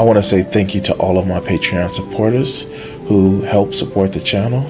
[0.00, 2.62] I want to say thank you to all of my Patreon supporters
[3.06, 4.64] who help support the channel.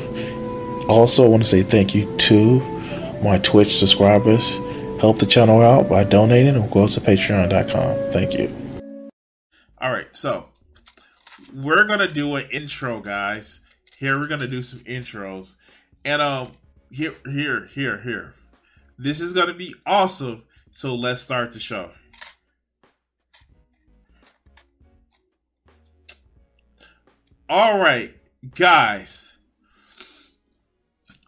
[0.91, 2.59] Also, I want to say thank you to
[3.23, 4.59] my Twitch subscribers.
[5.01, 8.13] Help the channel out by donating or go to patreon.com.
[8.13, 8.53] Thank you.
[9.81, 10.47] All right, so
[11.55, 13.61] we're gonna do an intro, guys.
[13.99, 15.55] Here we're gonna do some intros,
[16.05, 16.51] and um,
[16.91, 18.33] here, here, here, here.
[18.99, 20.43] This is gonna be awesome.
[20.73, 21.93] So let's start the show.
[27.53, 28.15] All right,
[28.55, 29.39] guys.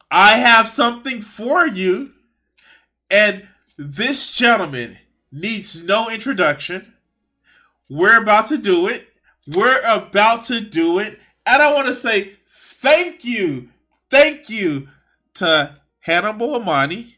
[0.09, 2.13] I have something for you,
[3.11, 4.99] and this gentleman
[5.33, 6.95] needs no introduction.
[7.91, 9.09] We're about to do it.
[9.49, 11.19] We're about to do it.
[11.45, 13.71] And I want to say thank you,
[14.09, 14.87] thank you
[15.35, 17.17] to Hannibal Amani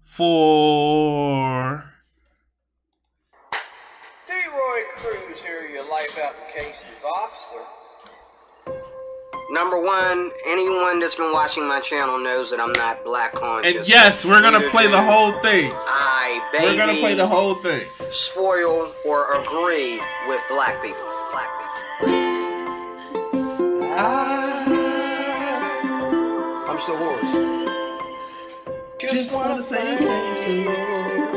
[0.00, 1.84] for.
[9.48, 13.76] Number one, anyone that's been watching my channel knows that I'm not black conscious.
[13.76, 15.70] And yes, we're gonna play the whole thing.
[15.72, 16.64] I baby.
[16.64, 17.86] We're gonna play the whole thing.
[18.10, 21.00] Spoil or agree with black people.
[21.30, 22.10] Black people.
[23.98, 24.64] I,
[26.68, 27.32] I'm so hoarse.
[28.98, 31.34] Just, Just wanna wanna say say thank you, Lord,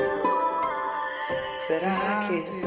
[1.69, 2.58] that I can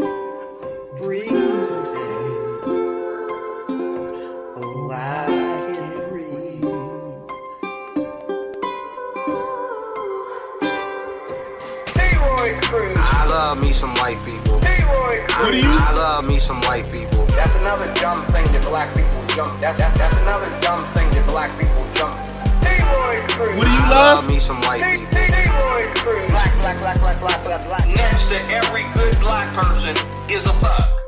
[13.43, 14.61] love me some white people.
[14.61, 15.43] D-Roy Cruz.
[15.45, 17.25] What do you- I love me some white people.
[17.39, 19.61] That's another dumb thing that black people jump.
[19.61, 22.15] That's that's, that's another dumb thing that black people jump.
[22.63, 23.57] D-Roy Cruz.
[23.59, 24.25] What do you I love?
[24.25, 25.11] love me some white people.
[25.11, 26.31] D-Roy Cruz.
[26.31, 27.89] Black, black, black, black, black, black, black.
[27.89, 29.97] Next to every good black person
[30.31, 31.02] is a fuck.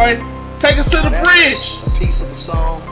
[0.00, 0.56] Down, D-Roy.
[0.58, 1.80] Take us to the bridge.
[1.86, 2.82] A piece of the song.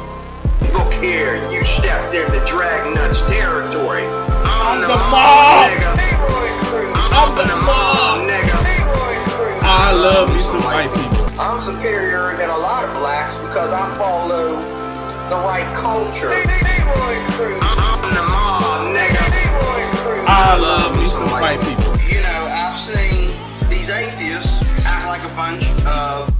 [0.72, 4.04] Look here, you stepped into Dragnuts territory.
[4.44, 5.70] I'm, the mob.
[5.70, 5.92] nigga.
[7.12, 8.28] I'm the mob.
[8.28, 8.56] nigga.
[9.62, 11.40] I love me some white people.
[11.40, 14.56] I'm superior than a lot of blacks because I follow
[15.28, 16.30] the right culture.
[16.30, 19.28] I'm the mob, nigga.
[20.26, 21.96] I love me some white people.
[22.08, 23.30] You know, I've seen
[23.68, 24.52] these atheists
[24.84, 26.37] act like a bunch of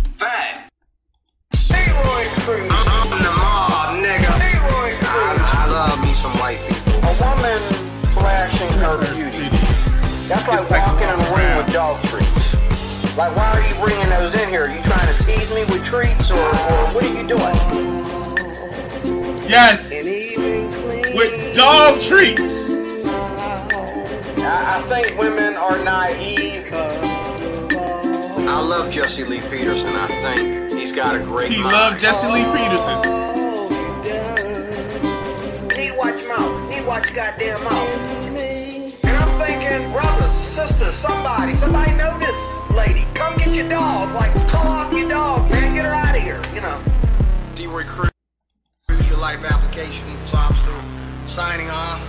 [10.49, 12.55] like walking in a room with dog treats.
[13.17, 14.65] Like, why are you bringing those in here?
[14.67, 17.55] Are you trying to tease me with treats, or, or what are you doing?
[19.49, 19.93] Yes.
[19.93, 21.17] And even clean.
[21.17, 22.71] With dog treats.
[24.41, 26.69] I, I think women are naive.
[28.49, 29.87] I love Jesse Lee Peterson.
[29.89, 31.73] I think he's got a great He mind.
[31.75, 32.99] loved Jesse Lee Peterson.
[35.77, 36.71] Need watch mouth.
[36.71, 38.07] Need watch goddamn mouth.
[39.05, 40.28] And I'm thinking, brothers,
[40.59, 42.37] sisters, somebody, somebody know this
[42.75, 43.07] lady.
[43.15, 44.13] Come get your dog.
[44.13, 45.73] Like, call off your dog, man.
[45.73, 46.43] Get her out of here.
[46.53, 46.83] You know.
[47.55, 48.11] D-Roy Cruz,
[49.09, 50.85] your Life Applications Officer
[51.27, 52.03] signing off.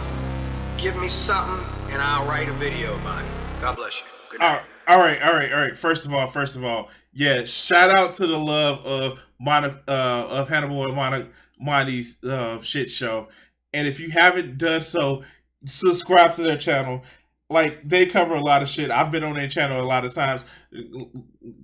[0.80, 3.31] Give me something and I'll write a video about it.
[3.62, 4.06] God bless you.
[4.31, 4.56] Good night.
[4.56, 5.78] right, all right, all right, all right.
[5.78, 10.28] First of all, first of all, yeah, shout out to the love of Monica, uh,
[10.28, 11.30] of Hannibal and Monica,
[11.60, 13.28] Monty's uh, shit show.
[13.75, 15.22] And if you haven't done so,
[15.66, 17.04] subscribe to their channel.
[17.50, 18.92] Like they cover a lot of shit.
[18.92, 20.46] I've been on their channel a lot of times.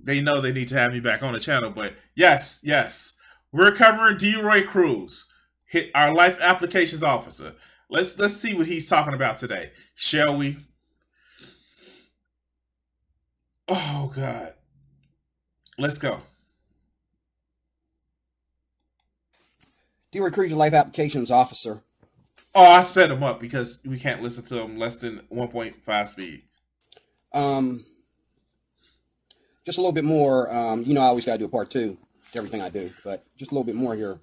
[0.04, 3.16] They know they need to have me back on the channel, but yes, yes,
[3.52, 4.40] we're covering D.
[4.40, 5.28] Roy Cruz,
[5.68, 7.54] hit our life applications officer.
[7.88, 10.56] Let's let's see what he's talking about today, shall we?
[13.68, 14.54] Oh God.
[15.78, 16.20] Let's go.
[20.10, 20.20] D.
[20.20, 21.82] Roy Cruz, your Life Applications Officer.
[22.58, 26.42] Oh, I sped them up because we can't listen to them less than 1.5 speed.
[27.34, 27.84] Um,
[29.66, 30.50] just a little bit more.
[30.50, 31.98] Um, you know, I always got to do a part two
[32.32, 34.20] to everything I do, but just a little bit more here.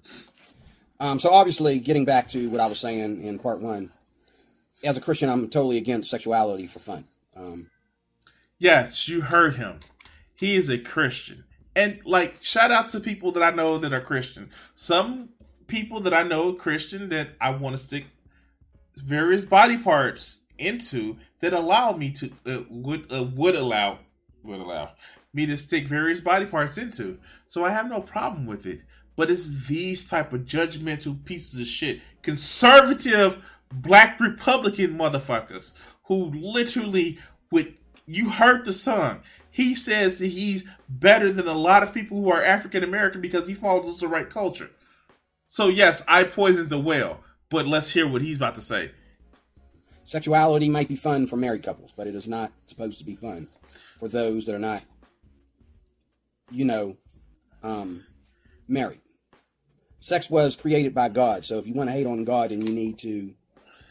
[0.98, 3.90] Um, so obviously, getting back to what I was saying in part one,
[4.82, 7.04] as a Christian, I'm totally against sexuality for fun.
[7.36, 7.70] Um,
[8.58, 9.80] Yes, you heard him.
[10.34, 11.44] He is a Christian.
[11.76, 14.50] And like shout out to people that I know that are Christian.
[14.74, 15.30] Some
[15.66, 18.04] people that I know Christian that I want to stick
[18.96, 23.98] various body parts into that allow me to uh, would uh, would allow
[24.44, 24.90] would allow
[25.32, 27.18] me to stick various body parts into.
[27.46, 28.82] So I have no problem with it.
[29.16, 35.72] But it's these type of judgmental pieces of shit, conservative black Republican motherfuckers
[36.04, 37.18] who literally
[37.50, 37.74] would
[38.06, 39.20] you heard the song.
[39.50, 43.46] He says that he's better than a lot of people who are African American because
[43.46, 44.70] he follows the right culture.
[45.46, 47.20] So yes, I poisoned the well,
[47.50, 48.90] but let's hear what he's about to say.
[50.06, 53.48] sexuality might be fun for married couples, but it is not supposed to be fun
[53.98, 54.82] for those that are not,
[56.50, 56.96] you know,
[57.62, 58.04] um,
[58.68, 59.00] married.
[60.00, 62.72] Sex was created by God, so if you want to hate on God, then you
[62.72, 63.34] need to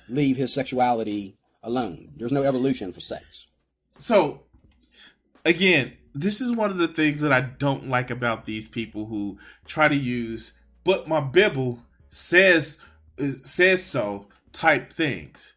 [0.08, 2.10] leave his sexuality alone.
[2.16, 3.48] There's no evolution for sex.
[3.98, 4.44] So
[5.46, 9.40] again, this is one of the things that I don't like about these people who
[9.66, 11.80] try to use but my Bible
[12.10, 12.80] says
[13.18, 15.56] says so type things.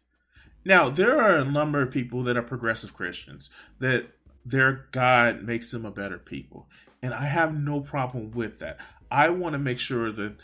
[0.65, 3.49] Now, there are a number of people that are progressive Christians
[3.79, 4.07] that
[4.45, 6.67] their God makes them a better people.
[7.01, 8.77] And I have no problem with that.
[9.09, 10.35] I want to make sure that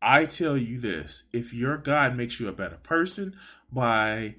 [0.00, 3.34] I tell you this if your God makes you a better person
[3.72, 4.36] by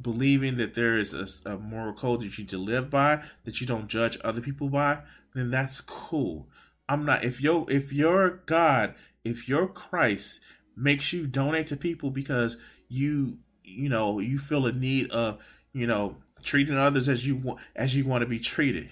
[0.00, 3.66] believing that there is a, a moral code that you to live by, that you
[3.66, 5.02] don't judge other people by,
[5.34, 6.48] then that's cool.
[6.88, 8.94] I'm not if your if your God,
[9.24, 10.40] if your Christ
[10.80, 12.56] makes you donate to people because
[12.88, 17.60] you you know you feel a need of you know treating others as you want
[17.76, 18.88] as you want to be treated,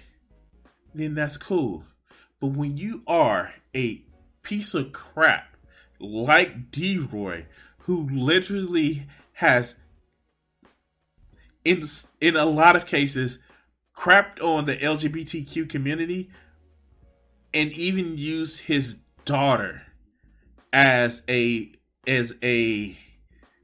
[0.94, 1.84] then that's cool.
[2.40, 4.02] But when you are a
[4.42, 5.56] piece of crap
[5.98, 7.46] like D Roy,
[7.78, 9.80] who literally has
[11.64, 11.82] in
[12.20, 13.40] in a lot of cases
[13.96, 16.30] crapped on the LGBTQ community
[17.52, 18.94] and even used his
[19.24, 19.82] daughter
[20.72, 21.72] as a
[22.06, 22.96] as a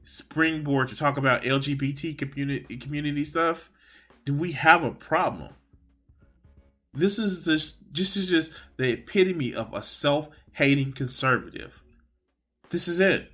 [0.03, 3.71] springboard to talk about LGBT community community stuff,
[4.25, 5.53] do we have a problem?
[6.93, 11.83] This is just this is just the epitome of a self-hating conservative.
[12.69, 13.31] This is it.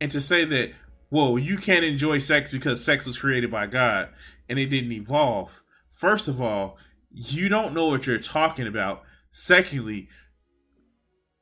[0.00, 0.72] And to say that,
[1.08, 4.10] whoa, you can't enjoy sex because sex was created by God
[4.48, 5.62] and it didn't evolve.
[5.88, 6.78] First of all,
[7.10, 9.02] you don't know what you're talking about.
[9.30, 10.08] Secondly,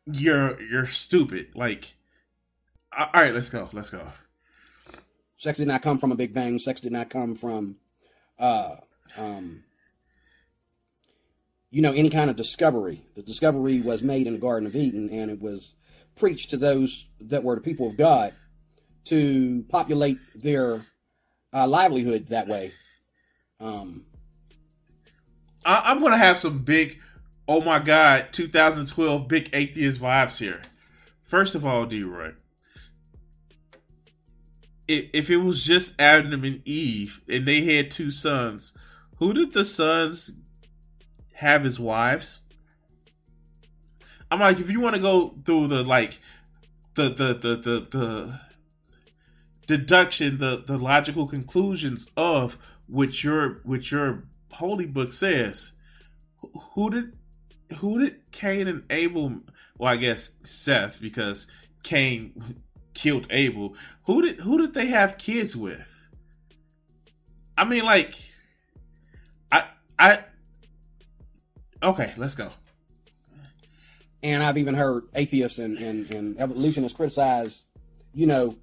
[0.07, 1.49] you're you're stupid.
[1.55, 1.95] Like,
[2.97, 4.07] all right, let's go, let's go.
[5.37, 6.59] Sex did not come from a big bang.
[6.59, 7.77] Sex did not come from,
[8.39, 8.77] uh,
[9.19, 9.65] um,
[11.71, 13.03] you know, any kind of discovery.
[13.15, 15.75] The discovery was made in the Garden of Eden, and it was
[16.17, 18.33] preached to those that were the people of God
[19.05, 20.87] to populate their
[21.53, 22.73] uh, livelihood that way.
[23.61, 24.07] Um,
[25.65, 27.01] I, I'm gonna have some big,
[27.49, 30.63] oh my god, 2012 big atheist vibes here.
[31.23, 32.33] First of all, D-Roy,
[34.87, 38.77] if, if it was just Adam and Eve and they had two sons,
[39.17, 40.35] who did the sons
[41.35, 42.41] have as wives?
[44.31, 46.19] I'm like, if you want to go through the like,
[46.95, 48.41] the the the the the
[49.67, 52.59] deduction, the the logical conclusions of
[52.89, 55.73] which your which your holy book says,
[56.75, 57.17] who did
[57.77, 59.41] who did Cain and Abel?
[59.79, 61.47] Well, I guess Seth because
[61.83, 62.33] Cain
[62.95, 63.75] killed Abel.
[64.05, 66.09] Who did who did they have kids with?
[67.57, 68.15] I mean, like,
[69.53, 69.65] I
[69.99, 70.19] I
[71.83, 72.51] okay, let's go.
[74.23, 77.65] And I've even heard atheists and, and, and evolutionists criticize,
[78.15, 78.57] you know,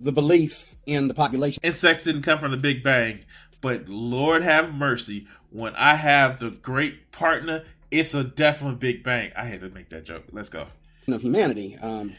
[0.00, 1.62] the belief in the population.
[1.72, 3.20] Sex didn't come from the Big Bang,
[3.62, 7.64] but Lord have mercy, when I have the great partner,
[7.98, 9.32] it's a definite Big Bang.
[9.36, 10.24] I had to make that joke.
[10.32, 10.66] Let's go.
[11.08, 11.76] of humanity.
[11.80, 12.14] Um,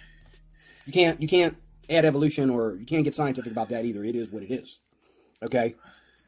[0.86, 1.58] you can't you can't
[1.90, 4.04] add evolution or you can't get scientific about that either.
[4.04, 4.80] It is what it is.
[5.42, 5.76] Okay.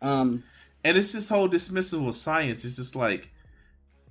[0.01, 0.43] Um,
[0.83, 2.63] And it's this whole dismissal of science.
[2.65, 3.31] It's just like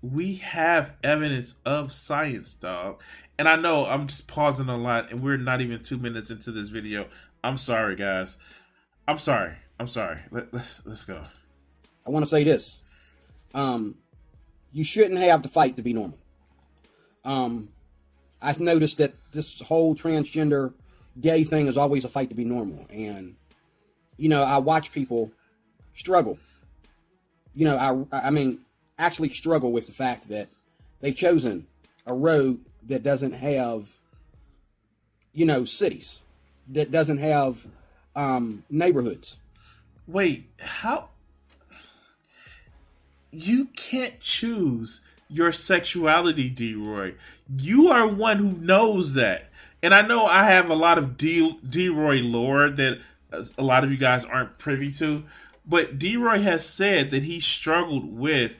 [0.02, 3.02] we have evidence of science, dog.
[3.38, 6.50] And I know I'm just pausing a lot, and we're not even two minutes into
[6.50, 7.06] this video.
[7.42, 8.36] I'm sorry, guys.
[9.06, 9.52] I'm sorry.
[9.78, 10.18] I'm sorry.
[10.30, 11.22] Let, let's let's go.
[12.06, 12.80] I want to say this.
[13.54, 13.96] Um,
[14.72, 16.18] you shouldn't have to fight to be normal.
[17.24, 17.70] Um,
[18.40, 20.72] I've noticed that this whole transgender
[21.20, 22.86] gay thing is always a fight to be normal.
[22.90, 23.36] And,
[24.16, 25.32] you know, I watch people
[25.96, 26.38] struggle.
[27.54, 28.60] You know, I, I mean,
[28.98, 30.48] actually struggle with the fact that
[31.00, 31.66] they've chosen
[32.06, 33.96] a road that doesn't have,
[35.32, 36.22] you know, cities,
[36.68, 37.66] that doesn't have
[38.14, 39.38] um, neighborhoods.
[40.06, 41.08] Wait, how?
[43.30, 46.74] You can't choose your sexuality, D.
[46.74, 47.14] Roy.
[47.58, 49.50] You are one who knows that.
[49.82, 51.88] And I know I have a lot of D.
[51.88, 53.00] Roy lore that
[53.56, 55.24] a lot of you guys aren't privy to.
[55.66, 56.16] But D.
[56.16, 58.56] Roy has said that he struggled with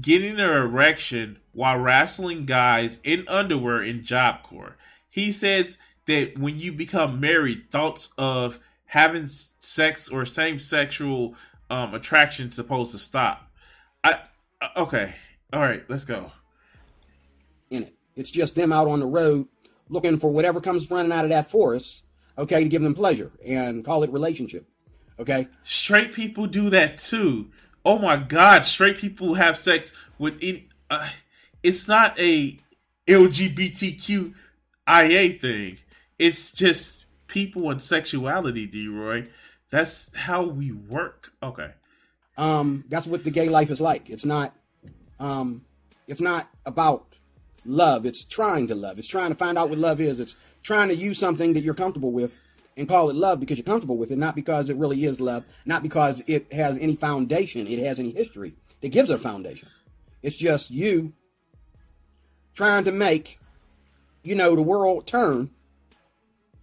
[0.00, 4.76] getting an erection while wrestling guys in underwear in Job Corps.
[5.08, 11.34] He says that when you become married, thoughts of having sex or same sexual
[11.70, 13.50] um, attraction supposed to stop.
[14.04, 14.18] I
[14.60, 15.14] uh, okay,
[15.52, 16.32] all right, let's go.
[17.70, 17.94] in it.
[18.16, 19.48] It's just them out on the road
[19.88, 22.02] looking for whatever comes running out of that forest,
[22.38, 24.66] okay, to give them pleasure and call it relationship.
[25.18, 25.48] Okay?
[25.62, 27.50] Straight people do that too.
[27.84, 30.68] Oh my God, straight people have sex with any.
[30.88, 31.08] Uh,
[31.62, 32.58] it's not a
[33.06, 34.34] LGBTQIA
[35.40, 35.78] thing.
[36.18, 38.88] It's just people and sexuality, D.
[38.88, 39.28] Roy.
[39.70, 41.32] That's how we work.
[41.42, 41.70] Okay.
[42.36, 44.08] Um, that's what the gay life is like.
[44.10, 44.54] It's not
[45.20, 45.64] um
[46.06, 47.06] it's not about
[47.64, 48.06] love.
[48.06, 48.98] It's trying to love.
[48.98, 50.20] It's trying to find out what love is.
[50.20, 52.38] It's trying to use something that you're comfortable with
[52.76, 55.44] and call it love because you're comfortable with it, not because it really is love,
[55.66, 59.68] not because it has any foundation, it has any history that gives it a foundation.
[60.22, 61.12] It's just you
[62.54, 63.38] trying to make,
[64.22, 65.50] you know, the world turn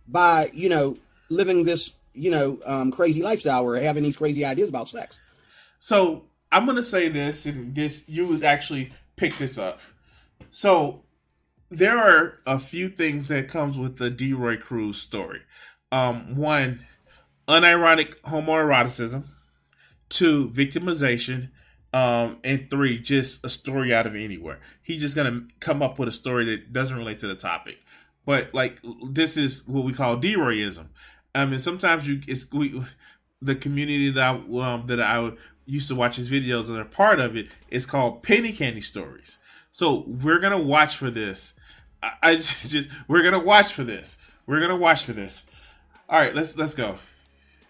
[0.08, 0.98] by, you know,
[1.30, 5.20] living this, you know, um, crazy lifestyle or having these crazy ideas about sex.
[5.80, 9.80] So I'm gonna say this, and this you would actually pick this up.
[10.50, 11.04] So
[11.70, 14.34] there are a few things that comes with the D.
[14.34, 15.40] Roy Cruz story.
[15.92, 16.80] Um, one,
[17.48, 19.24] unironic homoeroticism.
[20.10, 21.50] Two, victimization.
[21.92, 24.60] Um, and three, just a story out of anywhere.
[24.84, 27.80] He's just gonna come up with a story that doesn't relate to the topic.
[28.26, 30.88] But like this is what we call D-Royism.
[31.34, 32.82] I mean, sometimes you it's we
[33.42, 35.32] the community that I, um, that I
[35.70, 37.46] used to watch his videos and are part of it.
[37.46, 39.40] it is called Penny Candy Stories.
[39.72, 41.56] So we're gonna watch for this.
[42.02, 44.18] I, I just, just we're gonna watch for this.
[44.46, 45.46] We're gonna watch for this.
[46.10, 46.98] All right, let's let's go.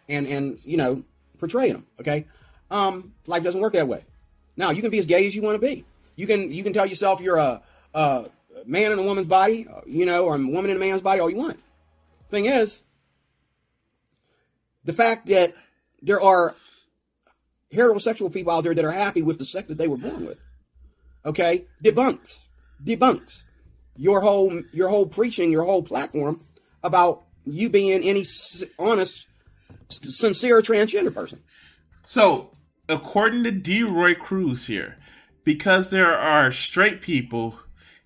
[0.08, 1.03] and and you know
[1.38, 1.86] portraying them.
[2.00, 2.25] Okay,
[2.72, 4.06] um, life doesn't work that way.
[4.56, 5.84] Now you can be as gay as you want to be.
[6.15, 7.62] You can you can tell yourself you're a,
[7.94, 8.25] a
[8.65, 11.29] man in a woman's body, you know, or a woman in a man's body all
[11.29, 11.60] you want.
[12.29, 12.84] Thing is,
[14.86, 15.53] the fact that
[16.01, 16.56] there are
[17.74, 20.46] heterosexual people out there that are happy with the sex that they were born with,
[21.26, 22.48] okay, debunks
[22.84, 23.44] debunks
[23.96, 26.40] your whole your whole preaching, your whole platform
[26.84, 28.26] about you being any
[28.78, 29.28] honest,
[29.90, 31.42] sincere transgender person.
[32.06, 32.52] So,
[32.88, 33.84] according to D.
[33.84, 34.98] Roy Cruz here,
[35.44, 37.60] because there are straight people,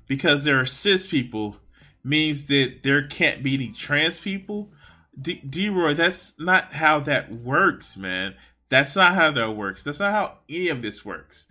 [0.07, 1.57] because there are cis people,
[2.03, 4.71] means that there can't be any trans people.
[5.19, 5.35] D.
[5.47, 5.69] D.
[5.69, 8.33] Roy, that's not how that works, man.
[8.73, 9.83] That's not how that works.
[9.83, 11.45] That's not how any of this works.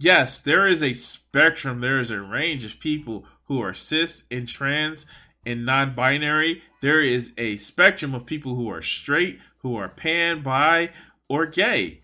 [0.00, 4.48] Yes, there is a spectrum, there is a range of people who are cis and
[4.48, 5.06] trans
[5.46, 6.62] and non binary.
[6.80, 10.90] There is a spectrum of people who are straight, who are pan, bi,
[11.28, 12.00] or gay.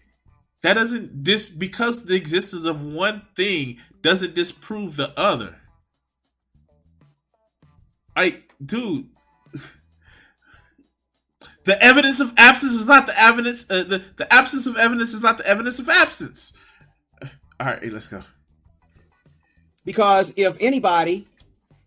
[0.62, 5.56] That doesn't dis because the existence of one thing doesn't disprove the other.
[8.14, 9.08] I dude
[11.64, 15.22] the evidence of absence is not the evidence uh, the, the absence of evidence is
[15.22, 16.52] not the evidence of absence.
[17.60, 18.22] All right, let's go.
[19.84, 21.26] Because if anybody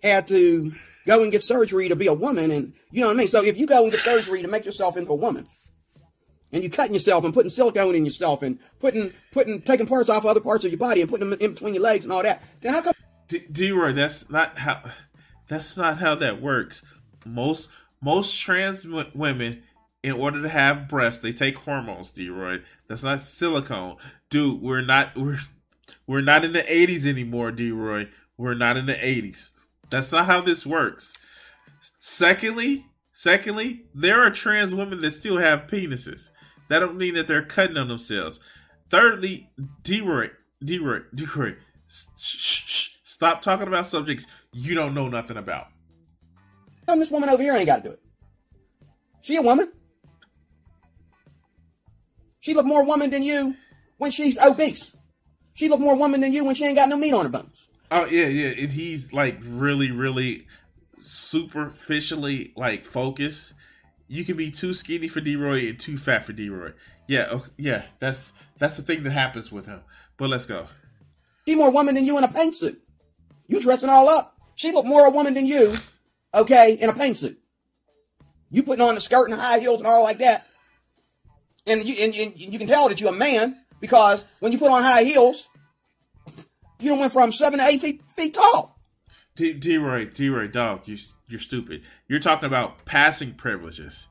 [0.02, 0.74] had to
[1.06, 3.44] go and get surgery to be a woman, and you know what I mean, so
[3.44, 5.48] if you go and get surgery to make yourself into a woman,
[6.52, 10.26] and you cutting yourself and putting silicone in yourself and putting putting taking parts off
[10.26, 12.42] other parts of your body and putting them in between your legs and all that,
[12.62, 12.94] then how come
[13.28, 14.82] D- D-Roy, that's not how.
[15.48, 16.84] That's not how that works.
[17.26, 17.70] Most
[18.02, 19.64] most trans women,
[20.04, 22.12] in order to have breasts, they take hormones.
[22.12, 23.98] D-Roy, that's not silicone,
[24.30, 24.62] dude.
[24.62, 25.38] We're not we're
[26.06, 28.08] we're not in the '80s anymore, D-Roy.
[28.38, 29.52] We're not in the '80s.
[29.90, 31.18] That's not how this works.
[32.00, 36.32] Secondly, secondly, there are trans women that still have penises.
[36.70, 38.40] That don't mean that they're cutting on themselves.
[38.90, 39.50] Thirdly,
[39.84, 40.32] D-Roy,
[40.64, 41.56] D-Roy, D-Roy,
[41.88, 45.68] sh- sh- sh- stop talking about subjects you don't know nothing about.
[46.88, 48.02] And this woman over here ain't got to do it.
[49.22, 49.72] She a woman.
[52.40, 53.56] She look more woman than you
[53.98, 54.96] when she's obese.
[55.54, 57.68] She look more woman than you when she ain't got no meat on her bones.
[57.92, 60.46] Oh yeah, yeah, and he's like really, really
[60.98, 63.54] superficially like focused.
[64.08, 66.72] You can be too skinny for D-Roy and too fat for D-Roy.
[67.08, 69.82] Yeah, okay, yeah, that's that's the thing that happens with him.
[70.18, 70.68] But let's go.
[71.48, 72.82] She more woman than you in a paint suit.
[73.48, 74.36] You dressing all up.
[74.56, 75.76] She look more a woman than you,
[76.38, 77.38] okay, in a paint suit.
[78.50, 80.48] You putting on the skirt and high heels and all like that.
[81.66, 84.72] And you and, and you can tell that you're a man because when you put
[84.72, 85.50] on high heels,
[86.80, 88.80] you went from seven to eight feet, feet tall.
[89.36, 91.84] D- D-Roy, D-Roy, dog, you you're stupid.
[92.08, 94.10] You're talking about passing privileges.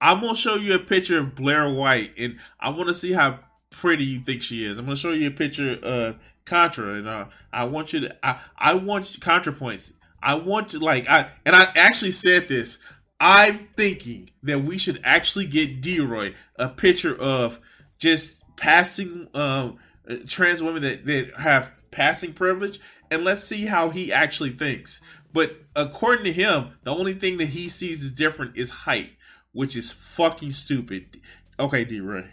[0.00, 3.40] I'm gonna show you a picture of Blair White, and I want to see how
[3.70, 4.78] pretty you think she is.
[4.78, 8.16] I'm gonna show you a picture of Contra, and uh, I want you to.
[8.26, 9.94] I, I want ContraPoints.
[10.22, 12.78] I want to like I and I actually said this.
[13.20, 17.58] I'm thinking that we should actually get D-Roy a picture of
[17.98, 22.78] just passing um, uh, trans women that, that have passing privilege,
[23.10, 25.00] and let's see how he actually thinks.
[25.32, 29.10] But according to him, the only thing that he sees is different is height,
[29.52, 31.20] which is fucking stupid.
[31.58, 32.24] Okay, D-Roy.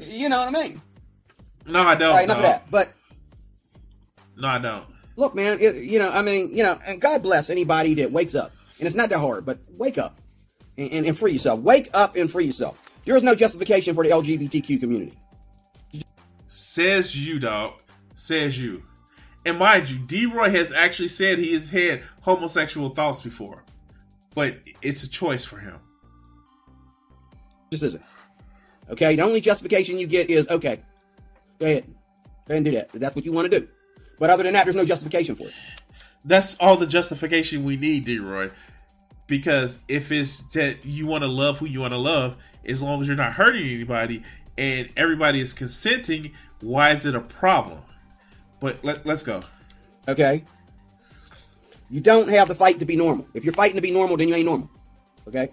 [0.00, 0.80] You know what I mean?
[1.66, 2.10] No, I don't.
[2.10, 2.44] All right, enough no.
[2.44, 2.70] of that.
[2.70, 2.92] But
[4.36, 4.86] no, I don't.
[5.20, 8.34] Look, man, it, you know, I mean, you know, and God bless anybody that wakes
[8.34, 8.52] up.
[8.78, 10.18] And it's not that hard, but wake up
[10.76, 11.60] and, and, and free yourself.
[11.60, 12.90] Wake up and free yourself.
[13.04, 15.16] There is no justification for the LGBTQ community.
[16.46, 17.74] Says you, dog.
[18.14, 18.82] Says you.
[19.46, 23.62] And mind you, D-Roy has actually said he has had homosexual thoughts before.
[24.34, 25.78] But it's a choice for him.
[27.70, 28.02] This isn't.
[28.90, 30.80] Okay, the only justification you get is okay.
[31.58, 32.90] Go ahead, go ahead and do that.
[32.92, 33.68] If that's what you want to do.
[34.20, 35.54] But other than that, there's no justification for it.
[36.24, 38.50] That's all the justification we need, D-Roy.
[39.26, 43.00] Because if it's that you want to love who you want to love, as long
[43.00, 44.22] as you're not hurting anybody
[44.58, 47.80] and everybody is consenting, why is it a problem?
[48.60, 49.42] But let, let's go.
[50.06, 50.44] Okay.
[51.88, 53.26] You don't have to fight to be normal.
[53.32, 54.70] If you're fighting to be normal, then you ain't normal.
[55.26, 55.48] Okay.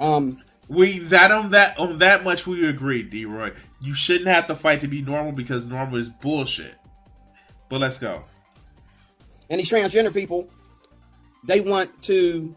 [0.00, 0.42] Um.
[0.66, 3.52] We that on that on that much we agree, D Roy.
[3.82, 6.74] You shouldn't have to fight to be normal because normal is bullshit.
[7.68, 8.22] But let's go.
[9.50, 10.48] and these transgender people,
[11.44, 12.54] they want to,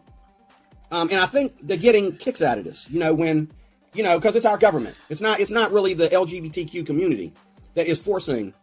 [0.90, 2.88] um, and I think they're getting kicks out of this.
[2.90, 3.50] You know, when,
[3.94, 4.96] you know, because it's our government.
[5.08, 5.40] It's not.
[5.40, 7.32] It's not really the LGBTQ community
[7.74, 8.54] that is forcing,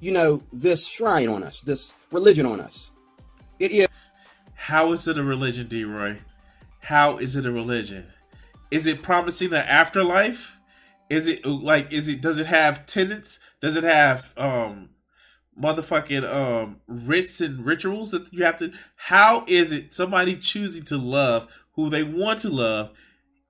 [0.00, 2.90] you know, this shrine on us, this religion on us.
[3.58, 3.88] It is.
[4.54, 6.18] How is it a religion, D Roy?
[6.80, 8.06] How is it a religion?
[8.70, 10.58] Is it promising an afterlife?
[11.10, 13.38] Is it like is it does it have tenets?
[13.60, 14.88] Does it have um
[15.60, 20.96] motherfucking um rites and rituals that you have to how is it somebody choosing to
[20.96, 22.90] love who they want to love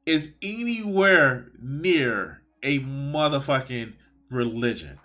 [0.06, 3.92] is anywhere near a motherfucking
[4.30, 4.98] religion?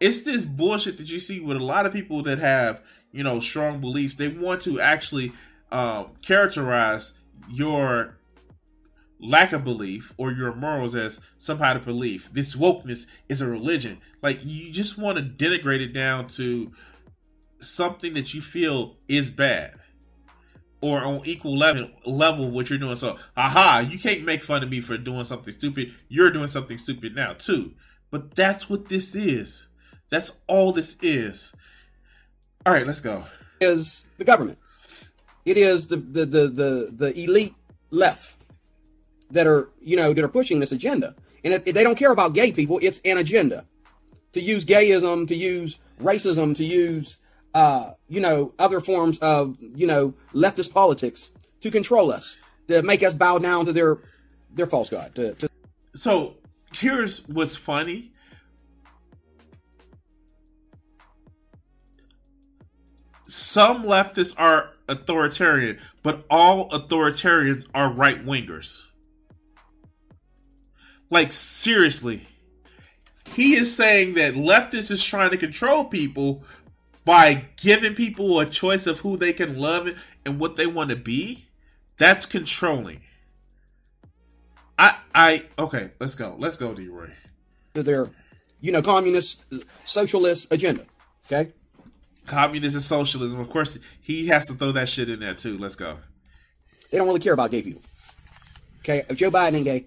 [0.00, 3.38] It's this bullshit that you see with a lot of people that have, you know,
[3.38, 4.14] strong beliefs.
[4.14, 5.32] They want to actually
[5.70, 7.12] um, characterize
[7.50, 8.16] your
[9.22, 12.30] lack of belief or your morals as some kind of belief.
[12.32, 14.00] This wokeness is a religion.
[14.22, 16.72] Like you just want to denigrate it down to
[17.58, 19.74] something that you feel is bad
[20.80, 22.96] or on equal level level what you're doing.
[22.96, 25.92] So, aha, you can't make fun of me for doing something stupid.
[26.08, 27.74] You're doing something stupid now too.
[28.10, 29.68] But that's what this is.
[30.10, 31.54] That's all this is.
[32.66, 33.24] All right, let's go.
[33.60, 34.58] is the government.
[35.44, 37.54] It is the the the the, the elite
[37.90, 38.39] left
[39.30, 41.14] that are you know that are pushing this agenda,
[41.44, 42.78] and if, if they don't care about gay people.
[42.82, 43.64] It's an agenda
[44.32, 47.18] to use gayism, to use racism, to use
[47.54, 52.36] uh, you know other forms of you know leftist politics to control us,
[52.68, 53.98] to make us bow down to their
[54.54, 55.14] their false god.
[55.14, 55.48] To, to
[55.94, 56.36] So
[56.74, 58.12] here's what's funny.
[63.24, 68.89] Some leftists are authoritarian, but all authoritarians are right wingers.
[71.10, 72.22] Like, seriously.
[73.34, 76.42] He is saying that leftists is trying to control people,
[77.04, 79.88] by giving people a choice of who they can love
[80.24, 81.46] and what they want to be,
[81.96, 83.00] that's controlling.
[84.78, 86.36] I I okay, let's go.
[86.38, 87.10] Let's go, D Roy.
[87.74, 88.10] to their,
[88.60, 89.44] you know, communist,
[89.84, 90.86] socialist agenda.
[91.26, 91.52] Okay,
[92.26, 93.40] Communism and socialism.
[93.40, 95.58] Of course, he has to throw that shit in there too.
[95.58, 95.96] Let's go.
[96.90, 97.82] they don't really care about gay people.
[98.80, 99.86] Okay, if Joe Biden ain't gay.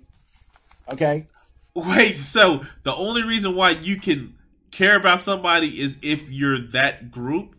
[0.92, 1.28] Okay,
[1.76, 4.36] Wait, so the only reason why you can
[4.72, 7.56] care about somebody is if you're that group?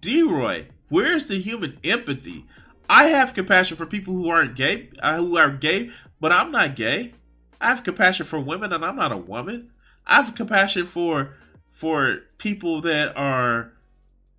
[0.00, 2.44] D Roy, where's the human empathy?
[2.90, 6.74] I have compassion for people who aren't gay, uh, who are gay, but I'm not
[6.74, 7.12] gay.
[7.60, 9.70] I have compassion for women, and I'm not a woman.
[10.06, 11.34] I have compassion for
[11.70, 13.72] for people that are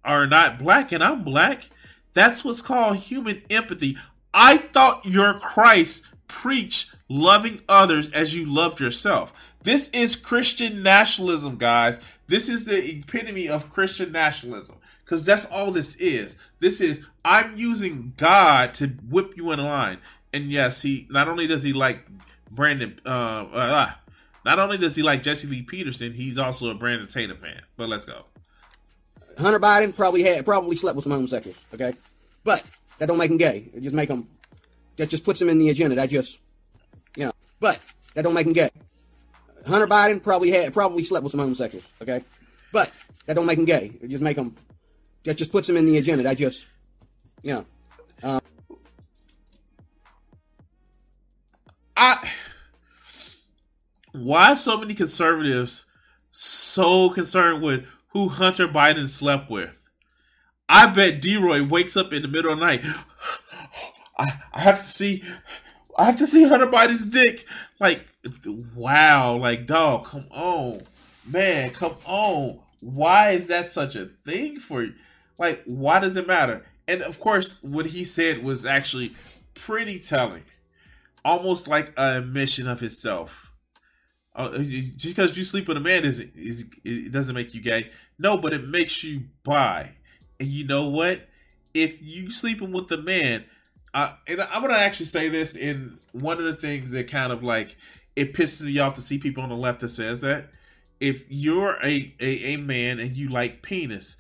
[0.04, 1.70] are not black, and I'm black.
[2.14, 3.96] That's what's called human empathy.
[4.34, 9.54] I thought your Christ preached loving others as you loved yourself.
[9.62, 12.02] This is Christian nationalism, guys.
[12.28, 16.38] This is the epitome of Christian nationalism because that's all this is.
[16.60, 20.00] This is I'm using God to whip you in line.
[20.34, 22.08] And yes, he not only does he like
[22.50, 23.92] Brandon, uh, uh,
[24.44, 27.62] not only does he like Jesse Lee Peterson, he's also a Brandon Tatum fan.
[27.78, 28.26] But let's go.
[29.38, 31.58] Hunter Biden probably had probably slept with some homosexuals.
[31.76, 31.94] Okay,
[32.44, 32.64] but
[32.98, 33.70] that don't make him gay.
[33.74, 34.28] It just make him.
[34.98, 35.96] That just puts him in the agenda.
[35.96, 36.40] That just,
[37.18, 37.32] you know.
[37.60, 37.80] But
[38.14, 38.70] that don't make him gay.
[39.66, 41.86] Hunter Biden probably had probably slept with some homosexuals.
[42.02, 42.24] Okay,
[42.72, 42.92] but
[43.26, 43.92] that don't make him gay.
[44.02, 44.56] It just make him.
[45.24, 46.24] That just puts him in the agenda.
[46.24, 46.68] That just,
[47.42, 47.66] you know.
[48.24, 48.42] Um.
[51.96, 52.30] I
[54.14, 55.86] why so many conservatives
[56.32, 59.90] so concerned with who Hunter Biden slept with?
[60.70, 62.86] I bet D Roy wakes up in the middle of the night.
[64.24, 65.24] I, I have to see
[65.98, 67.46] I have to see Hunter Biden's dick.
[67.80, 68.06] Like
[68.76, 70.82] wow, like dog, come on.
[71.30, 72.60] Man, come on.
[72.80, 74.94] Why is that such a thing for you?
[75.38, 76.66] Like, why does it matter?
[76.88, 79.14] And of course, what he said was actually
[79.56, 80.44] pretty telling
[81.26, 83.54] almost like a admission of himself.
[84.36, 87.92] Uh, just because you sleep with a man isn't is it doesn't make you gay.
[88.18, 89.92] No, but it makes you bi.
[90.40, 91.28] And you know what?
[91.74, 93.46] If you sleeping with a man,
[93.94, 97.44] uh, and I'm gonna actually say this in one of the things that kind of
[97.44, 97.76] like
[98.16, 100.46] it pisses me off to see people on the left that says that
[101.00, 104.18] if you're a, a, a man and you like penis,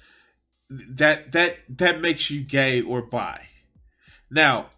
[0.69, 3.47] that that that makes you gay or bi.
[4.29, 4.69] Now,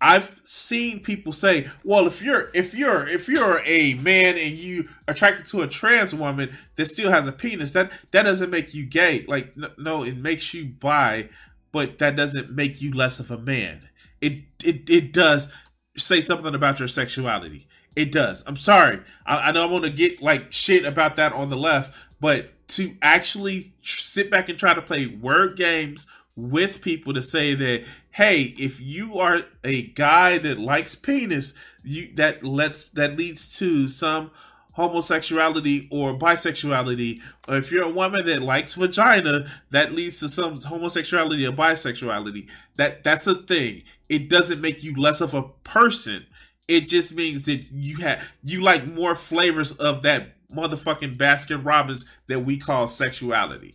[0.00, 4.88] I've seen people say, "Well, if you're if you're if you're a man and you
[5.08, 8.84] attracted to a trans woman that still has a penis, that that doesn't make you
[8.84, 9.24] gay.
[9.26, 11.28] Like, no, it makes you bi,
[11.72, 13.88] but that doesn't make you less of a man.
[14.24, 15.52] It it it does
[15.96, 17.66] say something about your sexuality.
[17.94, 18.42] It does.
[18.46, 19.00] I'm sorry.
[19.26, 22.94] I, I know I'm gonna get like shit about that on the left, but to
[23.02, 26.06] actually sit back and try to play word games
[26.36, 32.12] with people to say that hey if you are a guy that likes penis you
[32.16, 34.32] that lets that leads to some
[34.74, 40.60] homosexuality or bisexuality or if you're a woman that likes vagina that leads to some
[40.60, 46.26] homosexuality or bisexuality that that's a thing it doesn't make you less of a person
[46.66, 52.04] it just means that you have you like more flavors of that motherfucking Baskin Robbins
[52.26, 53.74] that we call sexuality.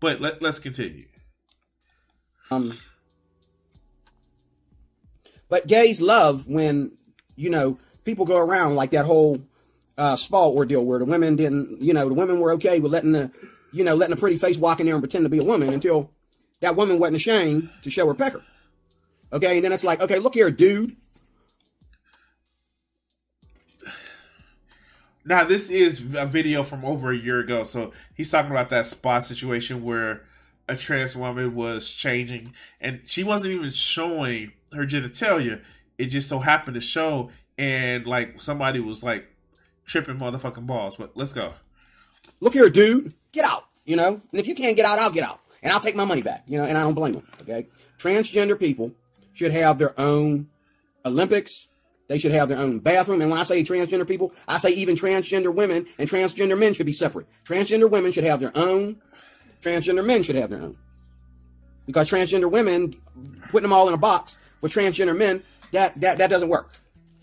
[0.00, 1.06] But let, let's continue.
[2.50, 2.72] Um,
[5.48, 6.92] but gays love when
[7.36, 9.38] you know people go around like that whole
[9.98, 13.12] uh, spa ordeal where the women didn't, you know, the women were okay with letting
[13.12, 13.30] the,
[13.70, 15.74] you know, letting a pretty face walk in there and pretend to be a woman
[15.74, 16.10] until
[16.60, 18.42] that woman wasn't ashamed to show her pecker.
[19.30, 20.96] Okay, and then it's like, okay, look here, dude.
[25.26, 28.86] Now this is a video from over a year ago, so he's talking about that
[28.86, 30.24] spot situation where
[30.66, 35.60] a trans woman was changing, and she wasn't even showing her genitalia.
[35.98, 39.26] It just so happened to show, and like somebody was like
[39.84, 40.96] tripping motherfucking balls.
[40.96, 41.54] But let's go.
[42.40, 43.14] Look here, dude.
[43.32, 43.64] Get out.
[43.84, 46.04] You know, and if you can't get out, I'll get out, and I'll take my
[46.04, 46.44] money back.
[46.46, 47.26] You know, and I don't blame them.
[47.42, 47.66] Okay,
[47.98, 48.92] transgender people
[49.32, 50.48] should have their own
[51.06, 51.68] Olympics.
[52.06, 53.20] They should have their own bathroom.
[53.20, 56.86] And when I say transgender people, I say even transgender women and transgender men should
[56.86, 57.26] be separate.
[57.44, 58.96] Transgender women should have their own.
[59.62, 60.76] Transgender men should have their own.
[61.86, 62.94] Because transgender women,
[63.50, 65.42] putting them all in a box with transgender men,
[65.72, 66.72] that, that, that doesn't work.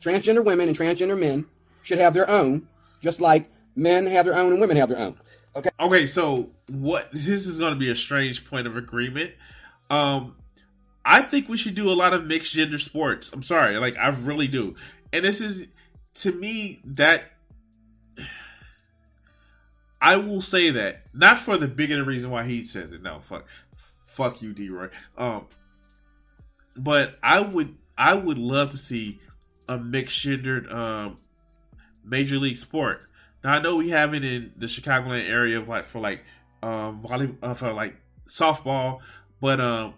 [0.06, 1.46] Transgender women and transgender men
[1.82, 2.68] should have their own,
[3.02, 5.18] just like men have their own and women have their own.
[5.56, 5.72] Okay.
[5.80, 9.32] Okay, so what this is going to be a strange point of agreement.
[9.90, 10.36] Um,
[11.04, 13.32] I think we should do a lot of mixed gender sports.
[13.34, 14.76] I'm sorry, like I really do.
[15.12, 15.68] And this is
[16.16, 17.24] to me that
[20.02, 23.02] I will say that not for the bigger reason why he says it.
[23.02, 24.70] No, fuck, fuck you, D.
[24.70, 24.90] Roy.
[25.18, 25.48] Um,
[26.78, 29.20] but I would I would love to see
[29.68, 31.18] a mixed gendered um
[32.04, 33.02] major league sport.
[33.44, 36.24] Now I know we have it in the Chicagoland area of like for like
[36.64, 37.06] um
[37.42, 37.96] uh, for like
[38.28, 39.02] softball,
[39.40, 39.94] but um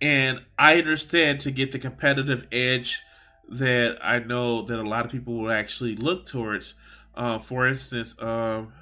[0.00, 3.02] and I understand to get the competitive edge
[3.48, 6.74] that I know that a lot of people will actually look towards.
[7.14, 8.72] Uh, for instance, um,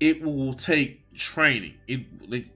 [0.00, 1.74] it will take training.
[1.88, 2.00] It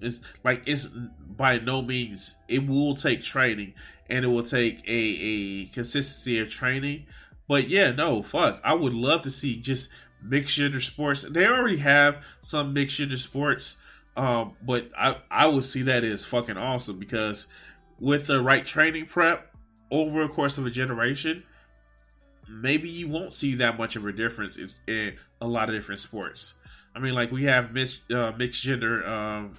[0.00, 3.74] it's like it's by no means it will take training
[4.08, 7.06] and it will take a, a consistency of training.
[7.48, 8.60] But yeah, no, fuck.
[8.64, 9.90] I would love to see just
[10.22, 11.22] mixed gender sports.
[11.22, 13.78] They already have some mixed gender sports.
[14.16, 17.46] Um, but I, I would see that as fucking awesome because
[17.98, 19.54] with the right training prep
[19.90, 21.42] over a course of a generation,
[22.48, 26.00] maybe you won't see that much of a difference in, in a lot of different
[26.00, 26.54] sports.
[26.94, 29.56] I mean, like we have mixed uh, mixed gender, um,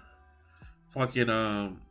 [0.90, 1.82] fucking um,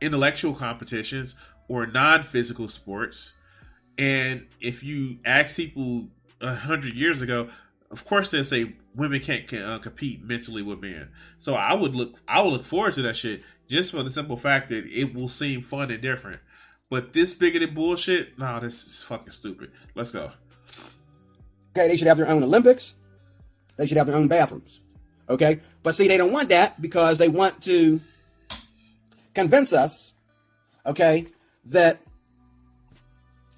[0.00, 1.34] intellectual competitions
[1.68, 3.34] or non-physical sports,
[3.98, 6.08] and if you ask people
[6.40, 7.48] a hundred years ago,
[7.90, 11.10] of course they say women can't uh, compete mentally with men.
[11.38, 14.36] So I would look, I would look forward to that shit just for the simple
[14.36, 16.40] fact that it will seem fun and different.
[16.88, 19.70] But this bigoted bullshit, no, this is fucking stupid.
[19.94, 20.32] Let's go.
[21.76, 22.94] Okay, they should have their own Olympics.
[23.80, 24.78] They should have their own bathrooms.
[25.26, 25.60] Okay?
[25.82, 27.98] But see, they don't want that because they want to
[29.34, 30.12] convince us,
[30.84, 31.26] okay,
[31.64, 31.98] that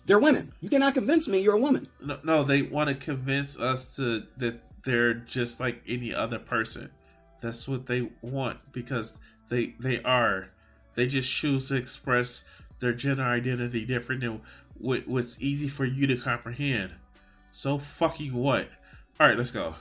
[0.06, 0.52] they're women.
[0.60, 1.88] You cannot convince me you're a woman.
[2.00, 6.88] No, no, they want to convince us to that they're just like any other person.
[7.40, 10.50] That's what they want because they they are.
[10.94, 12.44] They just choose to express
[12.78, 14.40] their gender identity different than
[14.78, 16.92] what's easy for you to comprehend.
[17.50, 18.68] So fucking what?
[19.18, 19.74] All right, let's go.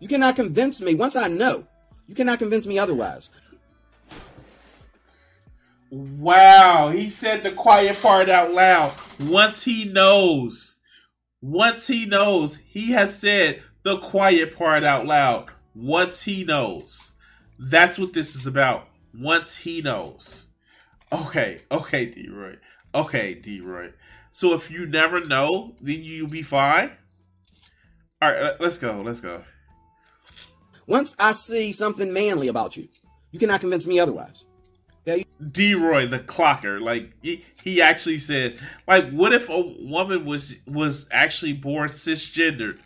[0.00, 1.66] You cannot convince me once I know.
[2.06, 3.28] You cannot convince me otherwise.
[5.90, 8.92] Wow, he said the quiet part out loud.
[9.20, 10.80] Once he knows,
[11.40, 15.50] once he knows, he has said the quiet part out loud.
[15.74, 17.14] Once he knows.
[17.58, 18.88] That's what this is about.
[19.14, 20.48] Once he knows.
[21.12, 22.56] Okay, okay, D Roy.
[22.94, 23.92] Okay, D Roy.
[24.30, 26.90] So if you never know, then you'll be fine.
[28.20, 29.00] All right, let's go.
[29.02, 29.42] Let's go.
[30.86, 32.88] Once I see something manly about you,
[33.32, 34.44] you cannot convince me otherwise.
[35.06, 35.24] Okay?
[35.52, 40.60] D Roy the clocker, like he, he actually said, like, what if a woman was
[40.66, 42.78] was actually born cisgender,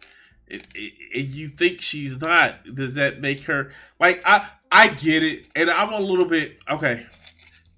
[0.50, 2.74] and, and you think she's not?
[2.74, 4.22] Does that make her like?
[4.26, 7.06] I I get it, and I'm a little bit okay.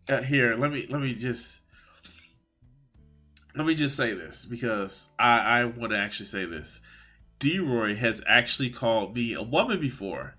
[0.09, 1.63] Uh, here, let me let me just
[3.55, 6.81] let me just say this because I I want to actually say this.
[7.43, 10.37] D Roy has actually called me a woman before.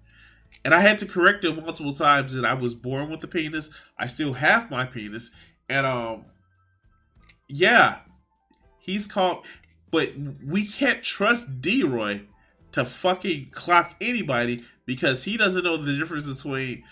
[0.63, 3.69] And I had to correct him multiple times that I was born with a penis.
[3.99, 5.29] I still have my penis.
[5.67, 6.25] And um
[7.49, 7.99] yeah.
[8.79, 9.45] He's called
[9.91, 10.13] but
[10.47, 12.21] we can't trust D Roy
[12.71, 16.85] to fucking clock anybody because he doesn't know the difference between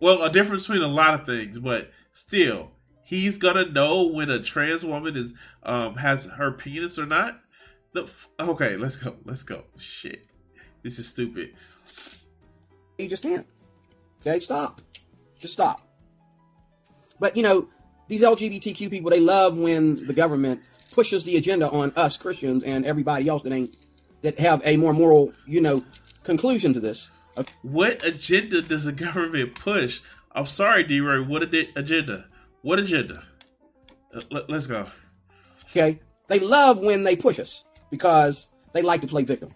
[0.00, 2.72] well, a difference between a lot of things, but still,
[3.04, 7.40] he's gonna know when a trans woman is um has her penis or not.
[7.92, 9.64] The f- okay, let's go, let's go.
[9.76, 10.26] Shit,
[10.82, 11.54] this is stupid.
[12.98, 13.46] You just can't.
[14.20, 14.80] Okay, stop.
[15.38, 15.80] Just stop.
[17.20, 17.68] But you know,
[18.08, 22.84] these LGBTQ people, they love when the government pushes the agenda on us Christians and
[22.84, 23.76] everybody else that ain't
[24.22, 25.84] that have a more moral, you know,
[26.24, 27.10] conclusion to this.
[27.62, 30.00] What agenda does the government push?
[30.32, 31.00] I'm sorry, D.
[31.00, 31.20] Ray.
[31.20, 32.26] What adi- agenda?
[32.62, 33.22] What agenda?
[34.12, 34.86] Uh, let, let's go.
[35.70, 39.54] Okay, they love when they push us because they like to play victim.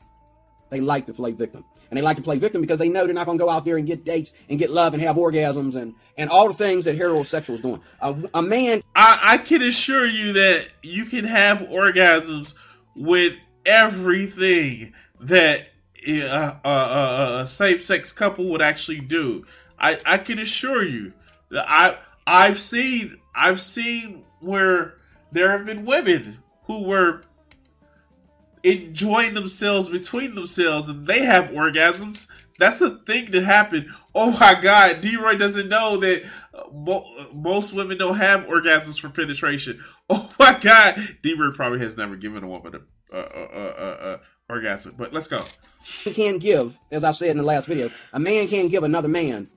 [0.71, 1.65] They like to play victim.
[1.91, 3.67] And they like to play victim because they know they're not going to go out
[3.67, 6.87] there and get dates and get love and have orgasms and, and all the things
[6.87, 7.83] that heterosexuals doing.
[8.01, 12.55] A, a man I, I can assure you that you can have orgasms
[12.97, 13.35] with
[13.67, 15.69] everything that
[16.09, 19.45] uh, uh, uh, a same-sex couple would actually do.
[19.79, 21.13] I, I can assure you
[21.51, 24.95] that I I've seen I've seen where
[25.31, 27.23] there have been women who were
[28.63, 32.29] enjoying themselves between themselves and they have orgasms.
[32.59, 33.89] That's a thing that happened.
[34.15, 36.23] Oh my God, D Roy doesn't know that
[36.55, 39.81] uh, mo- most women don't have orgasms for penetration.
[40.15, 44.13] Oh my God, D Roy probably has never given a woman a, a, a, a,
[44.13, 44.21] a
[44.51, 44.95] orgasm.
[44.99, 45.43] But let's go.
[45.87, 49.09] He can give, as I said in the last video, a man can give another
[49.09, 49.49] man,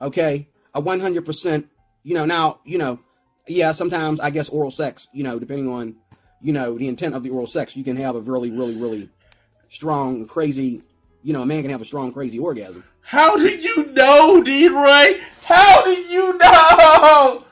[0.00, 1.64] okay, a 100%,
[2.02, 2.98] you know, now, you know,
[3.46, 5.96] yeah, sometimes I guess oral sex, you know, depending on,
[6.44, 9.08] you know, the intent of the oral sex, you can have a really, really, really
[9.68, 10.82] strong, crazy,
[11.22, 12.84] you know, a man can have a strong, crazy orgasm.
[13.00, 15.20] How did you know, D Ray?
[15.42, 17.44] How did you know?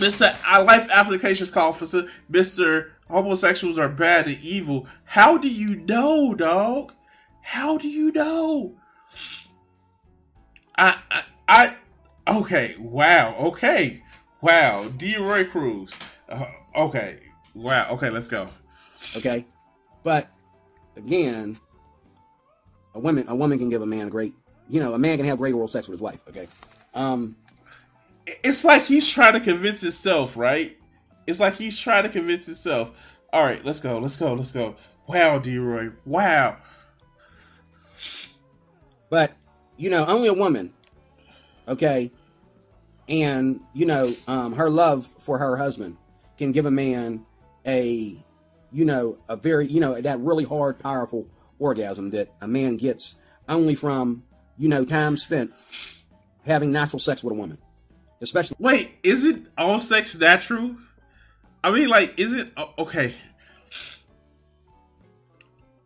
[0.00, 0.34] Mr.
[0.46, 1.84] I Life Applications Call for
[2.32, 2.92] Mr.
[3.10, 4.86] Homosexuals are bad and evil.
[5.04, 6.94] How do you know, dog?
[7.42, 8.72] How do you know?
[10.78, 11.76] I, I, I
[12.38, 14.02] okay, wow, okay,
[14.40, 15.18] wow, D.
[15.18, 15.98] Roy Cruz.
[16.26, 17.18] Uh, okay,
[17.54, 18.48] wow, okay, let's go.
[19.16, 19.46] Okay,
[20.02, 20.28] but
[20.96, 21.58] again,
[22.94, 24.34] a woman a woman can give a man a great,
[24.68, 26.20] you know, a man can have great oral sex with his wife.
[26.28, 26.48] Okay,
[26.94, 27.36] um,
[28.26, 30.76] It's like he's trying to convince himself, right?
[31.26, 33.16] It's like he's trying to convince himself.
[33.32, 34.76] All right, let's go, let's go, let's go.
[35.06, 35.58] Wow, D.
[35.58, 36.56] Roy, wow.
[39.08, 39.32] but
[39.76, 40.72] you know, only a woman,
[41.68, 42.12] okay,
[43.08, 45.96] and you know, um, her love for her husband
[46.38, 47.24] can give a man
[47.66, 48.16] a,
[48.72, 51.26] you know, a very, you know, that really hard, powerful
[51.58, 53.16] orgasm that a man gets
[53.48, 54.22] only from,
[54.56, 55.52] you know, time spent
[56.46, 57.58] having natural sex with a woman,
[58.20, 58.56] especially.
[58.58, 60.76] Wait, is it all sex natural?
[61.62, 63.12] I mean, like, is it okay?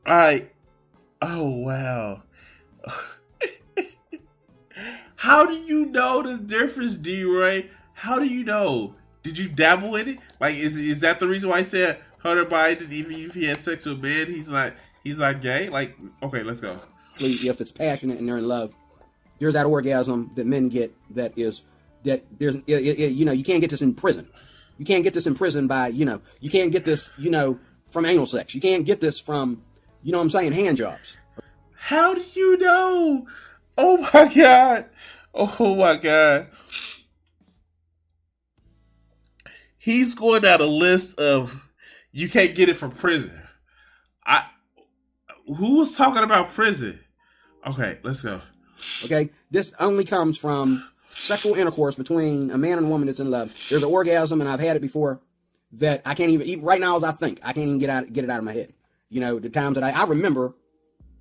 [0.07, 0.49] I,
[1.21, 2.23] oh wow.
[5.17, 7.25] How do you know the difference, D.
[7.25, 7.71] Ray?
[7.95, 8.95] How do you know?
[9.25, 10.19] Did you dabble in it?
[10.39, 13.59] Like, is is that the reason why I said Hunter Biden, even if he had
[13.59, 15.69] sex with men, he's not he's not gay?
[15.71, 16.79] Like, okay, let's go.
[17.19, 18.75] if it's passionate and they're in love,
[19.39, 21.63] there's that orgasm that men get that is
[22.05, 24.29] that there's it, it, you know you can't get this in prison.
[24.77, 27.59] You can't get this in prison by you know you can't get this you know
[27.89, 28.55] from anal sex.
[28.55, 29.63] You can't get this from
[30.03, 31.17] you know what I'm saying hand jobs.
[31.73, 33.27] How do you know?
[33.79, 34.87] Oh my god.
[35.35, 36.49] Oh my god.
[39.85, 41.69] He's going down a list of
[42.11, 43.39] you can't get it from prison.
[44.25, 44.47] I
[45.47, 46.99] who was talking about prison?
[47.67, 48.41] Okay, let's go.
[49.05, 53.31] Okay, this only comes from sexual intercourse between a man and a woman that's in
[53.31, 53.55] love.
[53.69, 55.21] There's an orgasm, and I've had it before
[55.73, 58.11] that I can't even, even right now as I think I can't even get out
[58.11, 58.73] get it out of my head.
[59.11, 60.55] You know the times that I I remember,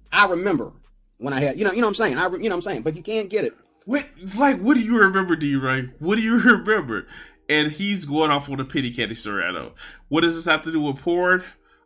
[0.09, 0.71] I remember
[1.17, 2.61] when I had you know you know what I'm saying I you know what I'm
[2.61, 3.55] saying, but you can't get it.
[3.85, 4.05] What
[4.37, 5.89] like what do you remember, D Ray?
[5.99, 7.07] What do you remember?
[7.49, 9.73] And he's going off on a pity candy story, I know.
[10.07, 11.43] What does this have to do with porn?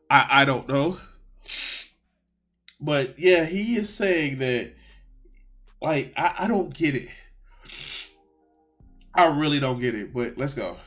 [0.10, 0.98] I, I don't know.
[2.80, 4.74] But yeah, he is saying that
[5.82, 7.10] like I, I don't get it.
[9.15, 10.78] I really don't get it, but let's go.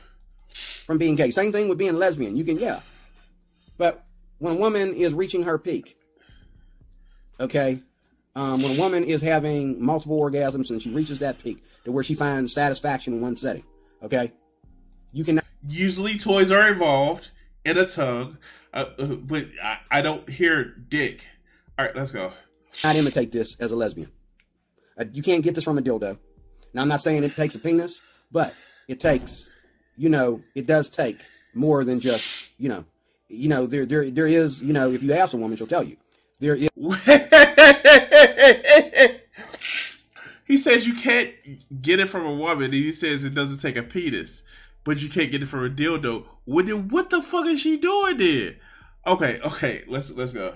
[0.91, 1.31] from being gay.
[1.31, 2.35] Same thing with being lesbian.
[2.35, 2.81] You can, yeah.
[3.77, 4.03] But
[4.39, 5.97] when a woman is reaching her peak,
[7.39, 7.81] okay,
[8.35, 12.03] um, when a woman is having multiple orgasms and she reaches that peak to where
[12.03, 13.63] she finds satisfaction in one setting,
[14.03, 14.33] okay,
[15.11, 17.29] you can Usually toys are involved
[17.63, 18.37] in a tongue,
[18.73, 21.27] uh, uh, but I, I don't hear dick.
[21.77, 22.31] All right, let's go.
[22.83, 24.09] not imitate this as a lesbian.
[24.97, 26.17] Uh, you can't get this from a dildo.
[26.73, 28.55] Now, I'm not saying it takes a penis, but
[28.87, 29.51] it takes,
[29.97, 31.19] you know, it does take
[31.53, 32.85] more than just, you know,
[33.27, 35.83] you know, there, there, there is, you know, if you ask a woman, she'll tell
[35.83, 35.97] you.
[36.39, 36.69] There is
[40.47, 41.31] he says you can't
[41.81, 42.71] get it from a woman.
[42.71, 44.43] He says it doesn't take a penis,
[44.83, 46.25] but you can't get it from a dildo.
[46.45, 48.55] What the, what the fuck is she doing there?
[49.05, 50.55] Okay, okay, let's let's go.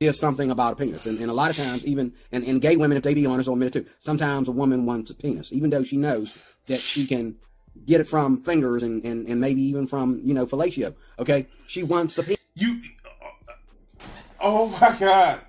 [0.00, 1.06] is something about a penis.
[1.06, 3.48] And, and a lot of times, even, and, and gay women, if they be honest,
[3.48, 6.80] will admit it too, sometimes a woman wants a penis, even though she knows that
[6.80, 7.36] she can
[7.86, 10.94] get it from fingers and, and, and maybe even from, you know, fellatio.
[11.18, 11.46] Okay?
[11.66, 12.38] She wants a penis.
[12.54, 12.80] You.
[14.40, 15.40] Oh my god.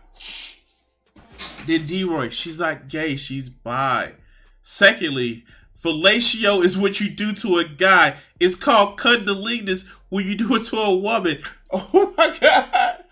[1.65, 4.13] Then D Roy, she's not gay, she's bi.
[4.61, 5.45] Secondly,
[5.83, 8.15] fellatio is what you do to a guy.
[8.39, 11.39] It's called cunnilingus when you do it to a woman.
[11.75, 13.03] Oh my god.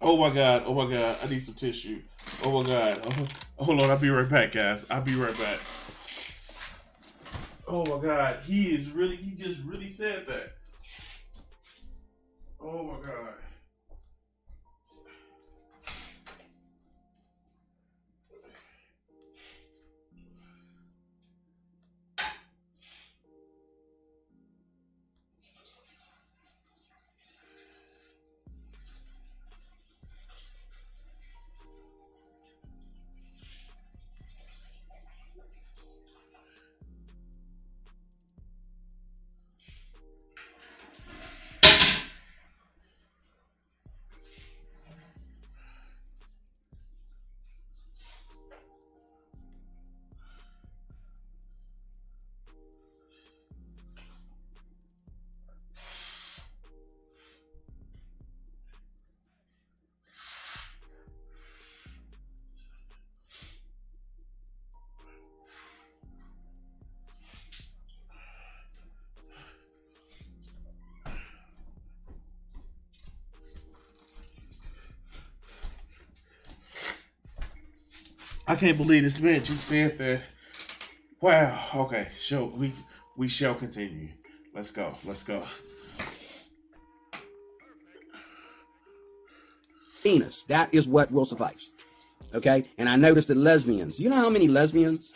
[0.00, 0.64] Oh my god.
[0.66, 1.16] Oh my god.
[1.22, 2.02] I need some tissue.
[2.42, 2.98] Oh my god.
[3.56, 3.88] Oh, hold on.
[3.88, 4.84] I'll be right back, guys.
[4.90, 5.60] I'll be right back.
[7.68, 8.40] Oh my god.
[8.42, 10.54] He is really, he just really said that.
[12.60, 13.34] Oh my god.
[78.54, 80.24] I can't believe this man just said that.
[81.20, 81.58] Wow.
[81.74, 82.06] Okay.
[82.16, 82.72] So we
[83.16, 84.08] we shall continue.
[84.54, 84.94] Let's go.
[85.04, 85.42] Let's go.
[90.04, 90.44] penis.
[90.44, 91.70] That is what will suffice.
[92.32, 92.64] Okay?
[92.78, 95.10] And I noticed that lesbians, you know how many lesbians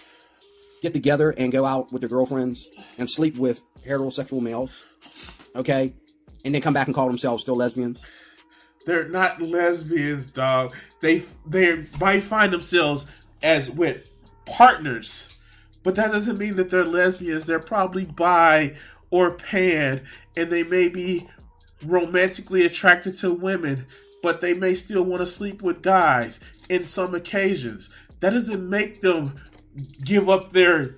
[0.82, 2.66] get together and go out with their girlfriends
[2.96, 4.72] and sleep with heterosexual males?
[5.54, 5.94] Okay?
[6.44, 8.00] And then come back and call themselves still lesbians?
[8.86, 10.74] They're not lesbians, dog.
[11.02, 13.04] They they might find themselves
[13.42, 14.08] as with
[14.46, 15.36] partners,
[15.82, 17.46] but that doesn't mean that they're lesbians.
[17.46, 18.74] They're probably bi
[19.10, 20.02] or pan,
[20.36, 21.26] and they may be
[21.84, 23.86] romantically attracted to women,
[24.22, 27.90] but they may still want to sleep with guys in some occasions.
[28.20, 29.36] That doesn't make them
[30.04, 30.96] give up their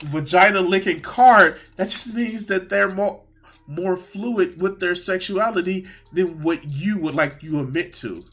[0.00, 1.58] vagina licking card.
[1.76, 3.22] That just means that they're more
[3.70, 8.24] more fluid with their sexuality than what you would like you admit to.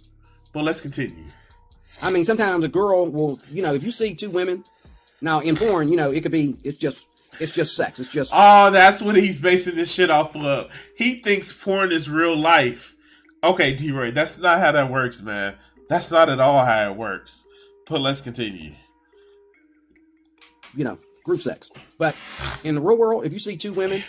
[0.53, 1.25] But let's continue.
[2.01, 4.63] I mean, sometimes a girl will, you know, if you see two women,
[5.21, 7.07] now in porn, you know, it could be, it's just,
[7.39, 7.99] it's just sex.
[7.99, 10.71] It's just, Oh, that's what he's basing this shit off of.
[10.97, 12.95] He thinks porn is real life.
[13.43, 15.55] Okay, D Ray, that's not how that works, man.
[15.87, 17.45] That's not at all how it works.
[17.87, 18.71] But let's continue.
[20.75, 21.69] you know, group sex.
[21.97, 22.19] But
[22.63, 24.03] in the real world, if you see two women,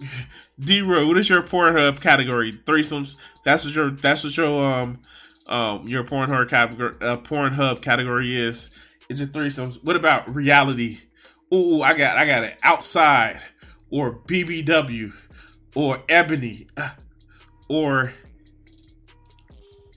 [0.60, 2.52] D Ray, what is your Pornhub category?
[2.64, 3.16] Threesomes.
[3.44, 5.00] That's what your that's what your um
[5.48, 8.70] um your Pornhub category uh, Pornhub category is.
[9.08, 9.78] Is it threesomes?
[9.84, 10.98] What about reality?
[11.54, 12.58] Ooh, I got I got it.
[12.62, 13.40] Outside
[13.90, 15.12] or BBW
[15.76, 16.90] or Ebony uh,
[17.68, 18.12] or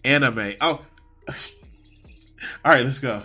[0.03, 0.53] anime.
[0.61, 0.85] Oh,
[2.65, 3.23] all right, let's go.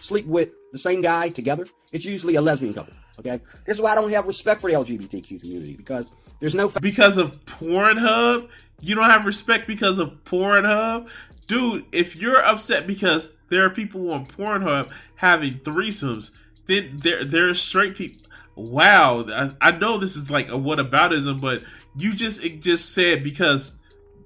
[0.00, 2.94] sleep with the same guy together, it's usually a lesbian couple.
[3.18, 3.40] Okay?
[3.66, 6.10] This is why I don't have respect for the LGBTQ community because
[6.40, 8.48] there's no fact because of Pornhub?
[8.82, 11.08] You don't have respect because of Pornhub?
[11.46, 16.32] Dude, if you're upset because there are people on Pornhub having threesomes,
[16.66, 18.22] then there there's straight people.
[18.56, 21.62] Wow, I, I know this is like a whataboutism, but
[21.96, 23.80] you just it just said because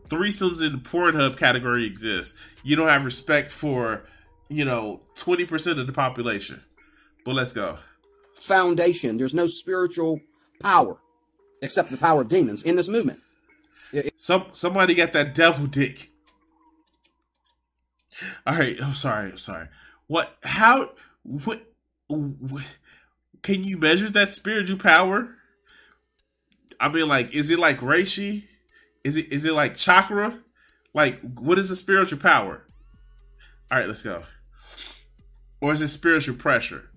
[0.09, 4.05] threesomes in the Pornhub category exist, you don't have respect for
[4.49, 6.63] you know twenty percent of the population.
[7.25, 7.77] But let's go.
[8.35, 10.21] foundation, there's no spiritual
[10.61, 10.97] power
[11.61, 13.21] except the power of demons in this movement.
[14.17, 16.11] Some somebody got that devil dick.
[18.47, 19.69] All right, I'm sorry, I'm sorry.
[20.07, 20.37] What?
[20.43, 20.93] How?
[21.23, 21.63] What?
[22.09, 22.79] what
[23.43, 25.37] can you measure that spiritual power?
[26.79, 28.45] I mean, like, is it like reishi?
[29.05, 30.39] Is it is it like chakra?
[30.95, 32.67] Like, what is the spiritual power?
[33.71, 34.23] All right, let's go.
[35.61, 36.91] Or is it spiritual pressure?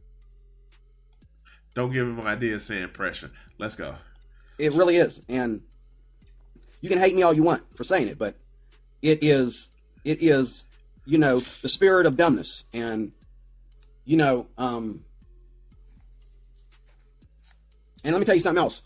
[1.74, 3.32] Don't give him ideas saying pressure.
[3.58, 3.96] Let's go.
[4.58, 5.22] It really is.
[5.30, 5.62] And
[6.82, 8.36] you can hate me all you want for saying it, but
[9.02, 9.68] it is
[10.04, 10.66] it is,
[11.06, 12.64] you know, the spirit of dumbness.
[12.74, 13.12] And
[14.06, 15.04] you know, um
[18.04, 18.82] and let me tell you something else.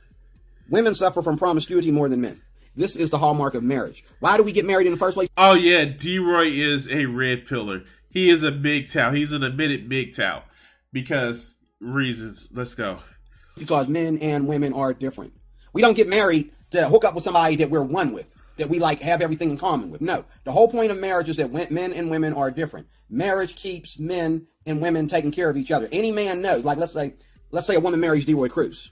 [0.70, 2.42] Women suffer from promiscuity more than men.
[2.76, 4.04] This is the hallmark of marriage.
[4.20, 5.30] Why do we get married in the first place?
[5.38, 7.84] Oh yeah, D Roy is a red pillar.
[8.10, 9.16] He is a MGTOW.
[9.16, 10.44] He's an admitted MGTOW
[10.92, 12.52] because reasons.
[12.54, 13.00] Let's go.
[13.58, 15.34] Because men and women are different.
[15.74, 18.80] We don't get married to hook up with somebody that we're one with, that we
[18.80, 20.02] like have everything in common with.
[20.02, 20.26] No.
[20.44, 22.88] The whole point of marriage is that men and women are different.
[23.10, 25.90] Marriage keeps men and women taking care of each other.
[25.92, 27.16] Any man knows, like let's say
[27.52, 28.34] let's say a woman marries D.
[28.34, 28.92] Roy Cruz.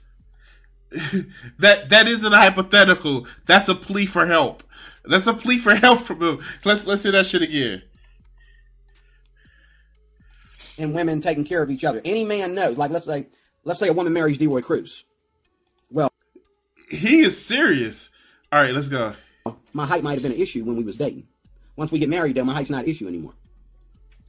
[1.58, 3.26] That that isn't a hypothetical.
[3.46, 4.62] That's a plea for help.
[5.04, 6.38] That's a plea for help from him.
[6.64, 7.82] Let's let's say that shit again.
[10.78, 12.00] and women taking care of each other.
[12.04, 13.26] Any man knows, like let's say,
[13.64, 14.46] let's say a woman marries D.
[14.46, 15.04] Roy Cruz.
[16.92, 18.10] He is serious.
[18.52, 19.14] All right, let's go.
[19.72, 21.26] my height might have been an issue when we was dating.
[21.74, 23.32] Once we get married, though, my height's not an issue anymore.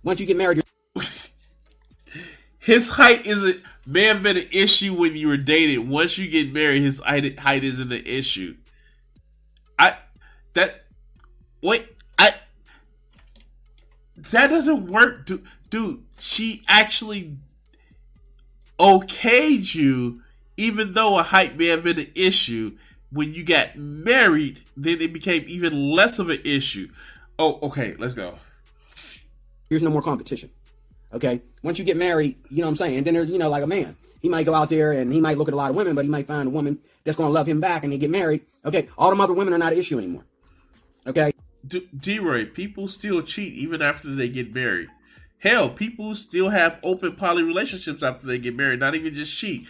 [0.01, 0.63] Once you get married,
[0.95, 1.03] you're
[2.59, 5.89] His height isn't may have been an issue when you were dating.
[5.89, 8.55] Once you get married, his height, height isn't an issue.
[9.77, 9.97] I
[10.53, 10.85] that
[11.61, 11.85] wait
[12.17, 12.31] I
[14.31, 15.43] that doesn't work, dude.
[15.69, 17.37] Dude, she actually
[18.79, 20.21] okayed you,
[20.57, 22.77] even though a height may have been an issue.
[23.11, 26.89] When you got married, then it became even less of an issue.
[27.37, 28.39] Oh, okay, let's go.
[29.69, 30.49] there's no more competition.
[31.13, 31.41] Okay.
[31.61, 32.97] Once you get married, you know what I'm saying?
[32.97, 33.95] And then there's, you know, like a man.
[34.19, 36.05] He might go out there and he might look at a lot of women, but
[36.05, 38.41] he might find a woman that's going to love him back and they get married.
[38.65, 38.87] Okay.
[38.97, 40.23] All them other women are not an issue anymore.
[41.05, 41.33] Okay.
[41.67, 44.89] D- D-Ray, people still cheat even after they get married.
[45.39, 49.67] Hell, people still have open poly relationships after they get married, not even just cheat.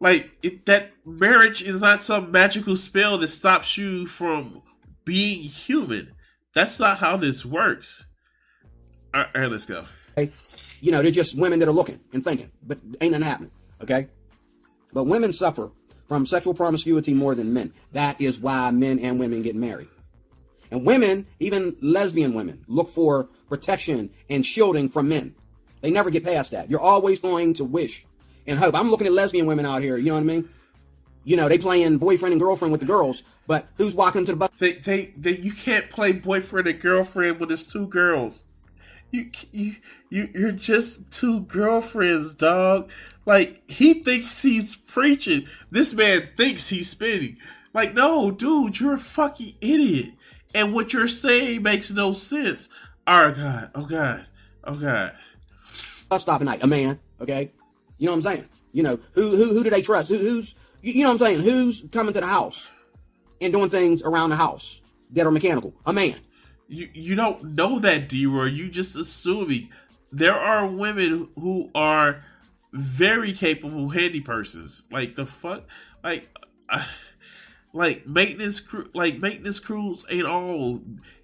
[0.00, 4.62] Like it, that marriage is not some magical spell that stops you from
[5.04, 6.12] being human.
[6.54, 8.08] That's not how this works.
[9.12, 9.84] All right, all right, let's go.
[10.16, 10.32] Okay?
[10.80, 13.50] You know, they're just women that are looking and thinking, but ain't nothing happening.
[13.82, 14.08] Okay?
[14.92, 15.70] But women suffer
[16.08, 17.72] from sexual promiscuity more than men.
[17.92, 19.88] That is why men and women get married.
[20.70, 25.34] And women, even lesbian women, look for protection and shielding from men.
[25.82, 26.70] They never get past that.
[26.70, 28.04] You're always going to wish
[28.46, 28.74] and hope.
[28.74, 30.48] I'm looking at lesbian women out here, you know what I mean?
[31.24, 34.36] You know, they playing boyfriend and girlfriend with the girls, but who's walking to the
[34.36, 34.50] bus?
[34.58, 38.44] They, they, they, you can't play boyfriend and girlfriend when it's two girls.
[39.10, 39.72] You, you,
[40.08, 42.90] you, you're just two girlfriends, dog.
[43.26, 45.46] Like he thinks he's preaching.
[45.70, 47.36] This man thinks he's spinning.
[47.74, 50.14] Like, no, dude, you're a fucking idiot.
[50.54, 52.68] And what you're saying makes no sense.
[53.06, 54.26] Oh God, oh God,
[54.64, 55.12] oh God.
[56.08, 57.52] bus stop at night, a man, okay?
[58.00, 58.48] You know what I'm saying?
[58.72, 60.08] You know, who who who do they trust?
[60.08, 61.40] Who, who's you know what I'm saying?
[61.42, 62.70] Who's coming to the house
[63.40, 64.80] and doing things around the house
[65.12, 65.74] that are mechanical?
[65.84, 66.16] A man.
[66.66, 68.46] You you don't know that, D-Roy.
[68.46, 69.68] You just assuming.
[70.12, 72.24] There are women who are
[72.72, 74.84] very capable handy persons.
[74.90, 75.64] Like the fuck,
[76.02, 76.28] like,
[76.68, 76.84] uh,
[77.72, 80.80] like maintenance crew, like maintenance crews ain't all.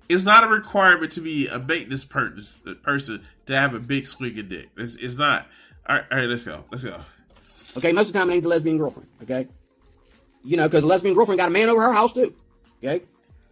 [0.09, 4.49] It's not a requirement to be a maintenance person person to have a big swinging
[4.49, 4.69] dick.
[4.77, 5.47] It's, it's not.
[5.89, 6.65] All right, all right, let's go.
[6.71, 7.01] Let's go.
[7.77, 9.49] Okay, most of the time it ain't the lesbian girlfriend, okay?
[10.43, 12.35] You know, because lesbian girlfriend got a man over her house too.
[12.83, 13.05] Okay?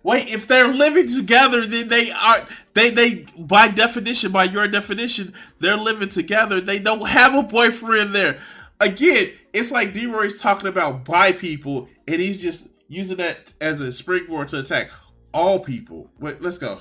[0.03, 2.37] Wait, if they're living together, then they are
[2.74, 6.61] they they by definition, by your definition, they're living together.
[6.61, 8.39] They don't have a boyfriend there.
[8.80, 13.80] Again, it's like D Roy's talking about bi people, and he's just using that as
[13.80, 14.91] a springboard to attack
[15.32, 16.11] all people.
[16.20, 16.80] Wait, let's go.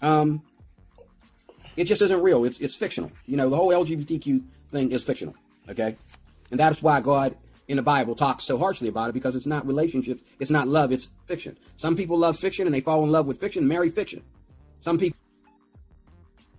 [0.00, 0.42] Um
[1.76, 2.44] it just isn't real.
[2.44, 3.12] It's it's fictional.
[3.26, 5.34] You know, the whole LGBTQ thing is fictional.
[5.68, 5.96] Okay?
[6.50, 7.36] And that's why God
[7.68, 10.92] in the Bible talks so harshly about it because it's not relationships, it's not love,
[10.92, 11.56] it's fiction.
[11.76, 14.22] Some people love fiction and they fall in love with fiction, marry fiction.
[14.80, 15.16] Some people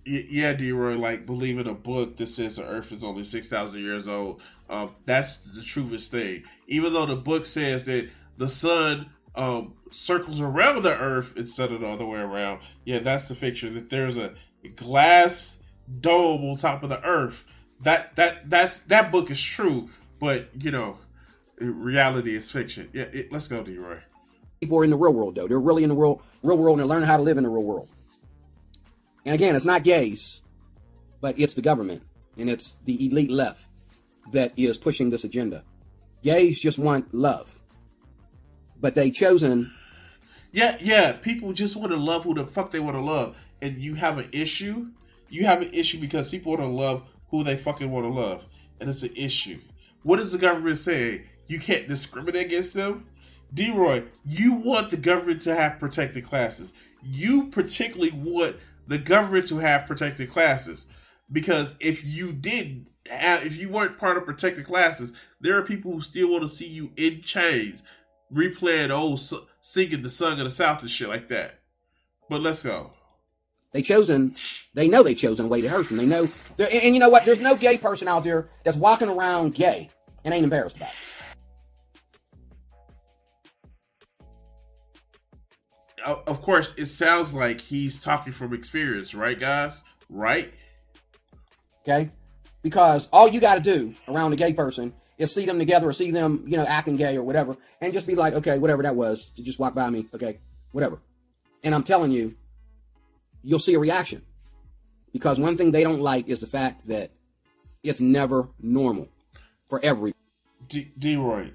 [0.04, 3.48] Yeah, D Roy, like believe in a book that says the Earth is only six
[3.48, 4.42] thousand years old.
[4.68, 6.42] Um, that's the truest thing.
[6.66, 11.80] Even though the book says that the sun um, circles around the Earth instead of
[11.80, 12.60] the other way around.
[12.84, 13.74] Yeah, that's the fiction.
[13.74, 14.34] That there's a
[14.76, 15.62] glass
[16.00, 17.44] dome on top of the Earth.
[17.82, 19.90] That that that's that book is true,
[20.20, 20.98] but you know,
[21.58, 22.88] reality is fiction.
[22.92, 23.98] Yeah, it, let's go, Roy.
[24.60, 25.48] people are in the real world though.
[25.48, 27.50] They're really in the real real world and they're learning how to live in the
[27.50, 27.88] real world.
[29.26, 30.42] And again, it's not gays,
[31.20, 32.02] but it's the government
[32.38, 33.66] and it's the elite left
[34.32, 35.64] that is pushing this agenda.
[36.22, 37.58] Gays just want love.
[38.80, 39.72] But they chosen
[40.52, 41.12] Yeah, yeah.
[41.12, 44.18] People just want to love who the fuck they want to love, and you have
[44.18, 44.88] an issue.
[45.30, 48.46] You have an issue because people want to love who they fucking want to love,
[48.78, 49.58] and it's an issue.
[50.02, 51.22] What is the government saying?
[51.46, 53.06] You can't discriminate against them.
[53.52, 56.74] D-Roy, you want the government to have protected classes.
[57.02, 58.56] You particularly want
[58.86, 60.86] the government to have protected classes
[61.32, 65.92] because if you didn't, have, if you weren't part of protected classes, there are people
[65.92, 67.82] who still want to see you in chains,
[68.32, 69.20] replaying old
[69.60, 71.60] singing the song of the South and shit like that.
[72.28, 72.90] But let's go.
[73.74, 74.34] They chosen
[74.72, 75.98] they know they've chosen a way to hurt them.
[75.98, 76.26] They know
[76.58, 77.26] and, and you know what?
[77.26, 79.90] There's no gay person out there that's walking around gay
[80.24, 80.94] and ain't embarrassed about it.
[86.06, 89.84] Of course, it sounds like he's talking from experience, right, guys?
[90.10, 90.52] Right?
[91.80, 92.10] Okay?
[92.62, 95.92] Because all you got to do around a gay person is see them together or
[95.94, 98.94] see them, you know, acting gay or whatever, and just be like, okay, whatever that
[98.94, 100.40] was, to just walk by me, okay,
[100.72, 101.00] whatever.
[101.62, 102.36] And I'm telling you,
[103.44, 104.22] you'll see a reaction.
[105.12, 107.12] Because one thing they don't like is the fact that
[107.82, 109.08] it's never normal
[109.68, 110.12] for every.
[110.68, 111.52] D- D-Roy,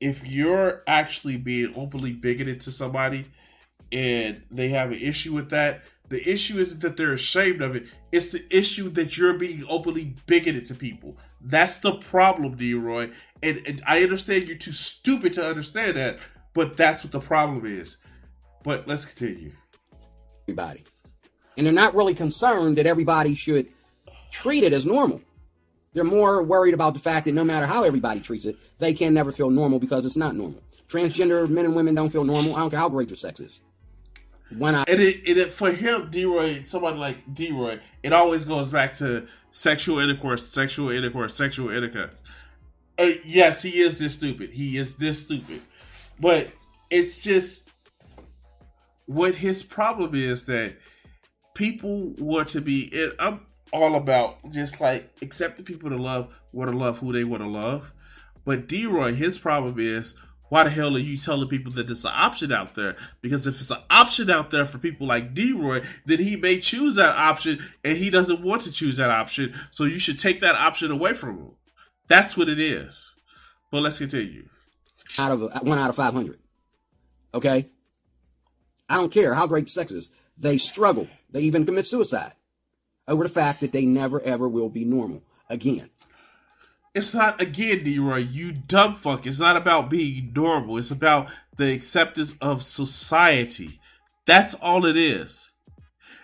[0.00, 3.26] if you're actually being openly bigoted to somebody
[3.90, 7.92] and they have an issue with that, the issue isn't that they're ashamed of it.
[8.12, 11.16] It's the issue that you're being openly bigoted to people.
[11.40, 13.10] That's the problem, D-Roy.
[13.42, 16.18] And, and I understand you're too stupid to understand that,
[16.52, 17.98] but that's what the problem is.
[18.62, 19.50] But let's continue.
[20.46, 20.84] everybody.
[21.56, 23.68] And they're not really concerned that everybody should
[24.30, 25.22] treat it as normal.
[25.92, 29.14] They're more worried about the fact that no matter how everybody treats it, they can
[29.14, 30.62] never feel normal because it's not normal.
[30.88, 32.54] Transgender men and women don't feel normal.
[32.54, 33.60] I don't care how great their sex is.
[34.58, 38.70] When I And it, and it for him, D-Roy, somebody like D-Roy, it always goes
[38.70, 42.22] back to sexual intercourse, sexual intercourse, sexual intercourse.
[42.98, 44.50] Uh, yes, he is this stupid.
[44.50, 45.60] He is this stupid.
[46.20, 46.48] But
[46.90, 47.70] it's just
[49.06, 50.76] what his problem is that
[51.56, 52.90] people want to be.
[52.94, 53.40] And I'm
[53.72, 57.48] all about just like accepting people to love, want to love who they want to
[57.48, 57.92] love.
[58.44, 60.14] But D-Roy, his problem is
[60.48, 62.94] why the hell are you telling people that it's an option out there?
[63.20, 66.94] Because if it's an option out there for people like D-Roy, then he may choose
[66.94, 69.52] that option and he doesn't want to choose that option.
[69.72, 71.50] So you should take that option away from him.
[72.06, 73.16] That's what it is.
[73.72, 74.48] But let's continue.
[75.18, 76.38] out of one out of 500.
[77.34, 77.68] Okay?
[78.88, 80.08] I don't care how great sex is.
[80.38, 81.08] They struggle.
[81.30, 82.32] They even commit suicide
[83.08, 85.90] over the fact that they never ever will be normal again.
[86.94, 89.26] It's not again, D-Roy, you dumb fuck.
[89.26, 90.78] It's not about being normal.
[90.78, 93.80] It's about the acceptance of society.
[94.26, 95.52] That's all it is.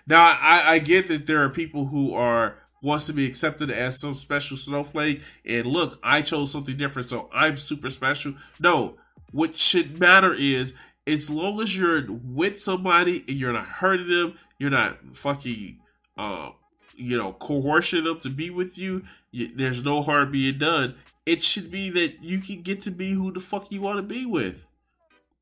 [0.07, 4.01] Now I, I get that there are people who are wants to be accepted as
[4.01, 8.35] some special snowflake and look, I chose something different, so I'm super special.
[8.59, 8.97] No,
[9.31, 10.75] what should matter is
[11.07, 15.79] as long as you're with somebody and you're not hurting them, you're not fucking
[16.17, 16.55] um
[16.95, 20.95] you know, coercing them to be with you, you, there's no harm being done.
[21.25, 24.03] It should be that you can get to be who the fuck you want to
[24.03, 24.69] be with.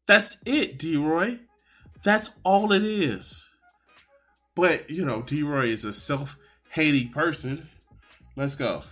[0.06, 1.40] That's it, D-Roy.
[2.02, 3.50] That's all it is.
[4.54, 7.68] But, you know, D-Roy is a self-hating person.
[8.36, 8.82] Let's go.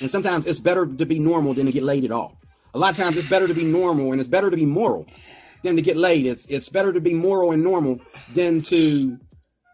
[0.00, 2.35] And sometimes it's better to be normal than to get laid at all.
[2.76, 5.06] A lot of times it's better to be normal and it's better to be moral
[5.62, 6.26] than to get laid.
[6.26, 8.00] It's it's better to be moral and normal
[8.34, 9.18] than to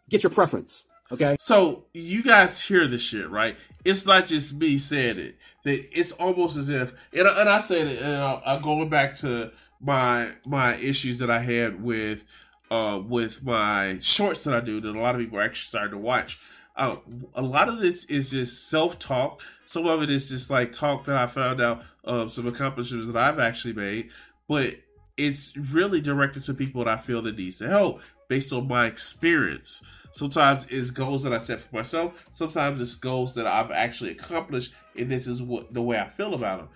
[0.09, 0.85] get your preference.
[1.11, 1.35] Okay?
[1.41, 3.57] So you guys hear this shit, right?
[3.85, 5.35] It's not just me saying it.
[5.65, 9.15] That it's almost as if, and, I- and I said it, and I'm going back
[9.17, 9.51] to
[9.81, 12.25] my my issues that I had with
[12.71, 15.91] uh with my shorts that I do that a lot of people are actually starting
[15.91, 16.39] to watch.
[16.75, 16.97] Uh,
[17.35, 19.43] a lot of this is just self talk.
[19.67, 23.17] Some of it is just like talk that I found out of some accomplishments that
[23.17, 24.11] I've actually made,
[24.49, 24.77] but
[25.17, 29.83] it's really directed to people that I feel that needs help based on my experience.
[30.13, 32.27] Sometimes it's goals that I set for myself.
[32.31, 36.35] Sometimes it's goals that I've actually accomplished, and this is what the way I feel
[36.35, 36.69] about them.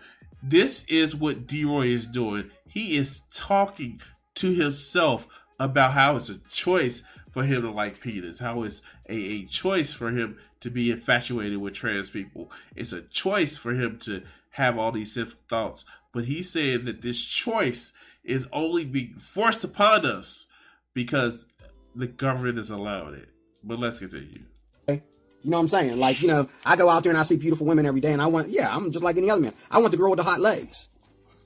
[0.42, 2.50] This is what D-Roy is doing.
[2.66, 4.00] He is talking
[4.36, 7.02] to himself about how it's a choice
[7.36, 8.80] for him to like penis, how it's
[9.10, 12.50] a, a choice for him to be infatuated with trans people.
[12.74, 14.22] It's a choice for him to
[14.52, 15.84] have all these sinful thoughts.
[16.14, 17.92] But he's saying that this choice
[18.24, 20.46] is only being forced upon us
[20.94, 21.46] because
[21.94, 23.28] the government is allowing it.
[23.62, 24.40] But let's continue.
[24.88, 25.98] You know what I'm saying?
[25.98, 28.22] Like, you know, I go out there and I see beautiful women every day and
[28.22, 29.52] I want, yeah, I'm just like any other man.
[29.70, 30.88] I want the girl with the hot legs.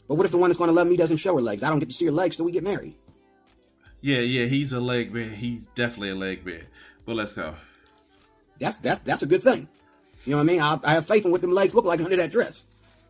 [0.07, 1.64] But what if the one that's going to love me doesn't show her legs?
[1.64, 2.95] I don't get to see her legs till we get married.
[4.01, 5.30] Yeah, yeah, he's a leg man.
[5.34, 6.62] He's definitely a leg man.
[7.05, 7.55] But let's go.
[8.59, 9.68] That's that that's a good thing.
[10.26, 10.61] You know what I mean?
[10.61, 12.62] I, I have faith in what them legs look like under that dress,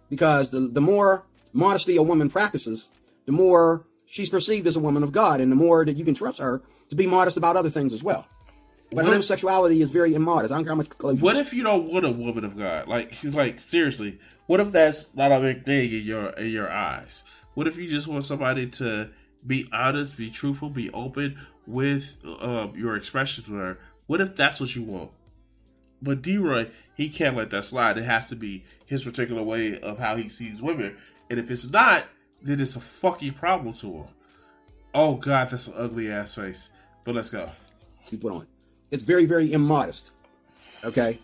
[0.08, 2.88] because the the more modesty a woman practices,
[3.26, 6.14] the more she's perceived as a woman of God, and the more that you can
[6.14, 8.26] trust her to be modest about other things as well.
[8.90, 10.52] But What if- homosexuality is very immodest.
[10.52, 10.76] I don't care how
[11.12, 12.88] much What if you don't want a woman of God?
[12.88, 14.18] Like she's like seriously.
[14.46, 17.22] What if that's not a big thing in your in your eyes?
[17.54, 19.10] What if you just want somebody to
[19.46, 23.78] be honest, be truthful, be open with uh, your expressions with her?
[24.06, 25.10] What if that's what you want?
[26.02, 27.98] But D-Roy, he can't let that slide.
[27.98, 30.96] It has to be his particular way of how he sees women.
[31.28, 32.04] And if it's not,
[32.42, 34.06] then it's a fucking problem to him.
[34.94, 36.70] Oh God, that's an ugly ass face.
[37.04, 37.50] But let's go.
[38.10, 38.46] you put on.
[38.90, 40.10] It's very, very immodest.
[40.82, 41.18] Okay?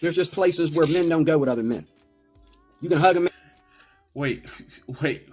[0.00, 1.86] There's just places where men don't go with other men.
[2.80, 3.30] You can hug a man.
[4.14, 4.46] Wait,
[5.02, 5.28] wait.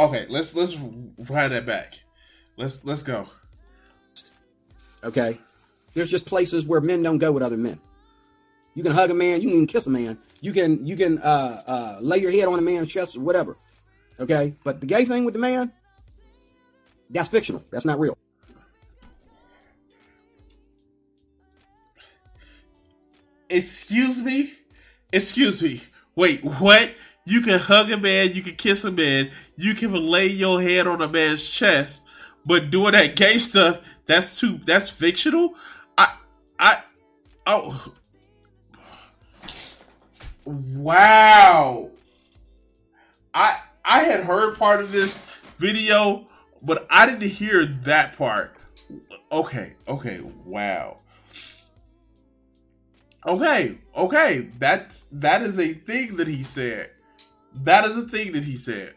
[0.00, 0.78] Okay, let's let's
[1.28, 2.02] ride that back.
[2.56, 3.26] Let's let's go.
[5.04, 5.38] Okay?
[5.92, 7.78] There's just places where men don't go with other men.
[8.74, 11.62] You can hug a man, you can kiss a man, you can you can uh,
[11.66, 13.58] uh, lay your head on a man's chest or whatever.
[14.18, 14.54] Okay?
[14.64, 15.70] But the gay thing with the man,
[17.10, 17.62] that's fictional.
[17.70, 18.16] That's not real.
[23.50, 24.54] Excuse me?
[25.12, 25.82] Excuse me.
[26.16, 26.90] Wait, what?
[27.30, 30.88] You can hug a man, you can kiss a man, you can lay your head
[30.88, 32.08] on a man's chest,
[32.44, 35.54] but doing that gay stuff, that's too that's fictional?
[35.96, 36.16] I
[36.58, 36.74] I
[37.46, 37.94] oh
[40.44, 41.90] Wow.
[43.32, 45.24] I I had heard part of this
[45.56, 46.26] video,
[46.62, 48.56] but I didn't hear that part.
[49.30, 50.96] Okay, okay, wow.
[53.24, 56.90] Okay, okay, that's that is a thing that he said.
[57.62, 58.94] That is a thing that he said.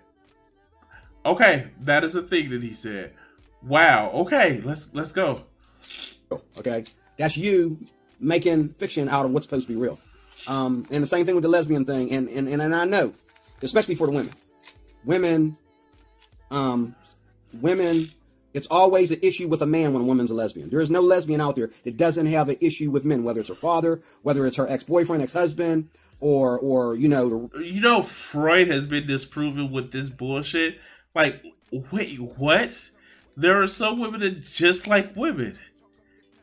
[1.26, 3.14] Okay, that is a thing that he said.
[3.62, 4.12] Wow.
[4.14, 5.44] Okay, let's let's go.
[6.58, 6.84] Okay?
[7.18, 7.80] That's you
[8.20, 10.00] making fiction out of what's supposed to be real.
[10.48, 12.12] Um, and the same thing with the lesbian thing.
[12.12, 13.14] And, and, and, and I know,
[13.62, 14.34] especially for the women,
[15.06, 15.58] women,
[16.52, 16.96] um,
[17.54, 18.08] women,
[18.54, 20.70] it's always an issue with a man when a woman's a lesbian.
[20.70, 23.50] There is no lesbian out there that doesn't have an issue with men, whether it's
[23.50, 25.90] her father, whether it's her ex-boyfriend, ex-husband,
[26.24, 30.80] or or you know You know, Freud has been disproven with this bullshit.
[31.14, 31.44] Like,
[31.92, 32.90] wait, what?
[33.36, 35.60] There are some women that just like women.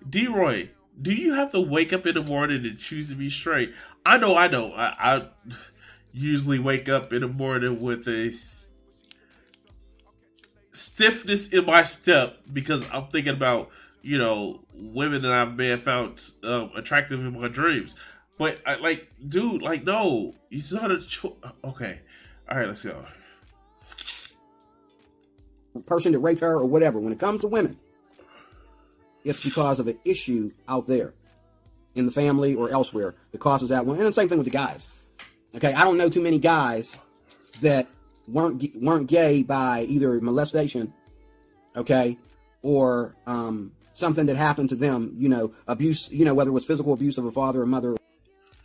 [0.08, 0.70] D-Roy,
[1.00, 3.72] do you have to wake up in the morning and choose to be straight?
[4.04, 4.72] I know, I know.
[4.74, 5.28] I, I
[6.12, 8.32] usually wake up in the morning with a
[10.70, 13.70] stiffness in my step because I'm thinking about,
[14.02, 17.96] you know, women that I may have found um, attractive in my dreams.
[18.40, 21.34] But I like, dude, like, no, it's not a choice.
[21.62, 22.00] Okay,
[22.48, 23.04] all right, let's go.
[25.84, 26.98] person that raped her or whatever.
[26.98, 27.78] When it comes to women,
[29.24, 31.12] it's because of an issue out there
[31.94, 33.98] in the family or elsewhere that causes that one.
[33.98, 35.04] And the same thing with the guys.
[35.54, 36.98] Okay, I don't know too many guys
[37.60, 37.88] that
[38.26, 40.94] weren't weren't gay by either molestation,
[41.76, 42.16] okay,
[42.62, 45.14] or um, something that happened to them.
[45.18, 46.10] You know, abuse.
[46.10, 47.96] You know, whether it was physical abuse of a father or mother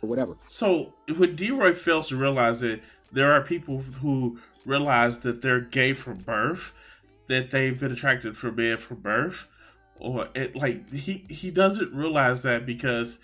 [0.02, 0.36] or whatever.
[0.48, 2.80] So when D-Roy fails to realize that
[3.12, 6.72] there are people who realize that they're gay from birth,
[7.28, 9.48] that they've been attracted for men from birth,
[9.98, 13.18] or it like he he doesn't realize that because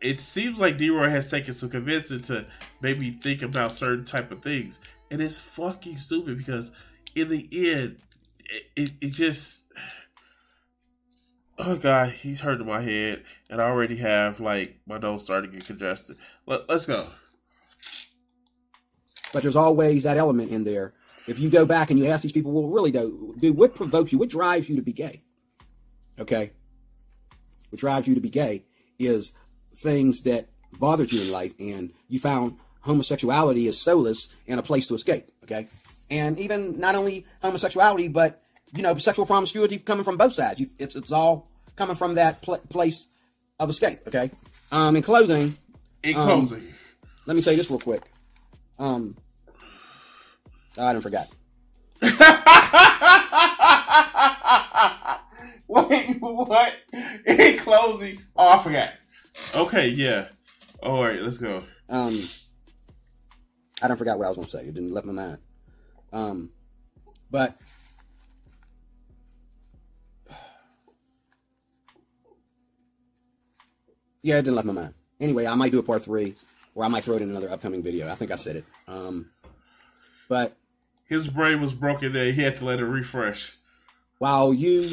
[0.00, 2.46] it seems like D-Roy has taken some convincing to
[2.80, 4.80] maybe think about certain type of things,
[5.10, 6.72] and it's fucking stupid because
[7.14, 7.98] in the end,
[8.44, 9.64] it, it, it just.
[11.60, 15.56] Oh god, he's hurting my head, and I already have like my nose starting to
[15.56, 16.16] get congested.
[16.46, 17.08] Let, let's go.
[19.32, 20.94] But there's always that element in there.
[21.26, 24.12] If you go back and you ask these people, well, really, though, dude, what provokes
[24.12, 24.18] you?
[24.18, 25.22] What drives you to be gay?
[26.18, 26.52] Okay.
[27.70, 28.64] What drives you to be gay
[28.98, 29.32] is
[29.74, 34.86] things that bothered you in life, and you found homosexuality as solace and a place
[34.86, 35.30] to escape.
[35.42, 35.68] Okay.
[36.08, 38.42] And even not only homosexuality, but
[38.74, 40.60] you know, sexual promiscuity coming from both sides.
[40.60, 43.08] You, it's it's all coming from that pl- place
[43.58, 44.00] of escape.
[44.06, 44.30] Okay.
[44.70, 45.56] Um, in clothing,
[46.02, 46.62] In Um, closing,
[47.26, 48.02] let me say this real quick.
[48.78, 49.16] Um,
[50.76, 51.26] oh, I done forgot.
[55.68, 56.74] wait, what?
[57.26, 58.90] In closing, oh, I forgot.
[59.56, 60.28] Okay, yeah.
[60.82, 61.62] All right, let's go.
[61.88, 62.14] Um,
[63.82, 64.62] I don't forgot what I was going to say.
[64.66, 65.38] It didn't left my mind.
[66.12, 66.50] Um,
[67.30, 67.56] but
[74.22, 74.94] yeah, it didn't left my mind.
[75.20, 76.34] Anyway, I might do a part three,
[76.74, 78.08] or I might throw it in another upcoming video.
[78.08, 78.64] I think I said it.
[78.86, 79.30] Um,
[80.28, 80.56] but
[81.06, 82.32] His brain was broken there.
[82.32, 83.56] He had to let it refresh.
[84.18, 84.90] while you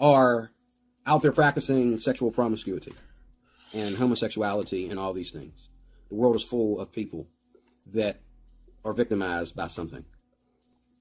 [0.00, 0.50] are
[1.06, 2.92] out there practicing sexual promiscuity
[3.74, 5.68] and homosexuality and all these things,
[6.08, 7.26] the world is full of people
[7.86, 8.20] that
[8.84, 10.04] are victimized by something.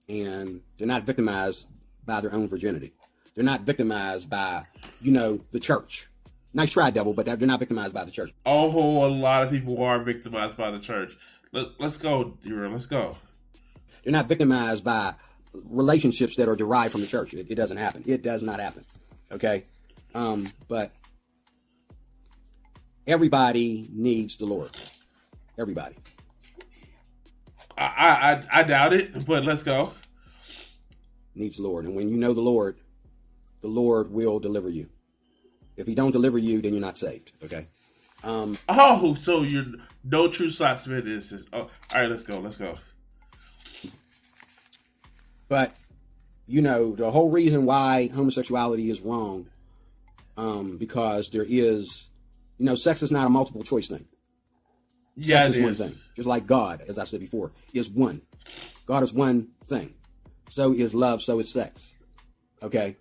[0.08, 1.68] And they're not victimized
[2.06, 2.94] by their own virginity.
[3.34, 4.66] They're not victimized by,
[5.02, 6.08] you know, the church.
[6.56, 8.34] Nice try, devil, but they're not victimized by the church.
[8.46, 11.18] Oh, a whole lot of people are victimized by the church.
[11.52, 12.70] Let, let's go, Dira.
[12.70, 13.18] Let's go.
[14.04, 15.16] They're not victimized by
[15.70, 17.34] relationships that are derived from the church.
[17.34, 18.04] It, it doesn't happen.
[18.08, 18.86] It does not happen.
[19.34, 19.66] Okay?
[20.14, 20.94] Um, but
[23.06, 24.72] everybody needs the Lord.
[25.60, 25.96] Everybody.
[27.78, 29.92] I, I I I doubt it, but let's go.
[31.36, 31.84] needs the Lord.
[31.84, 32.78] And when you know the Lord,
[33.60, 34.88] the Lord will deliver you.
[35.78, 37.32] If he don't deliver you, then you're not saved.
[37.44, 37.68] Okay?
[38.24, 39.66] Um, Oh, so you're
[40.04, 41.46] no true Scotsman is this?
[41.54, 42.40] Oh, all right, let's go.
[42.40, 42.78] Let's go.
[45.48, 45.76] but
[46.48, 49.48] you know, the whole reason why homosexuality is wrong,
[50.38, 52.08] um, because there is
[52.58, 54.06] you know, sex is not a multiple choice thing.
[55.16, 56.00] Yeah, Sex it is one thing.
[56.16, 58.22] Just like God, as I said before, is one.
[58.86, 59.94] God is one thing.
[60.50, 61.96] So is love, so is sex.
[62.62, 62.98] Okay?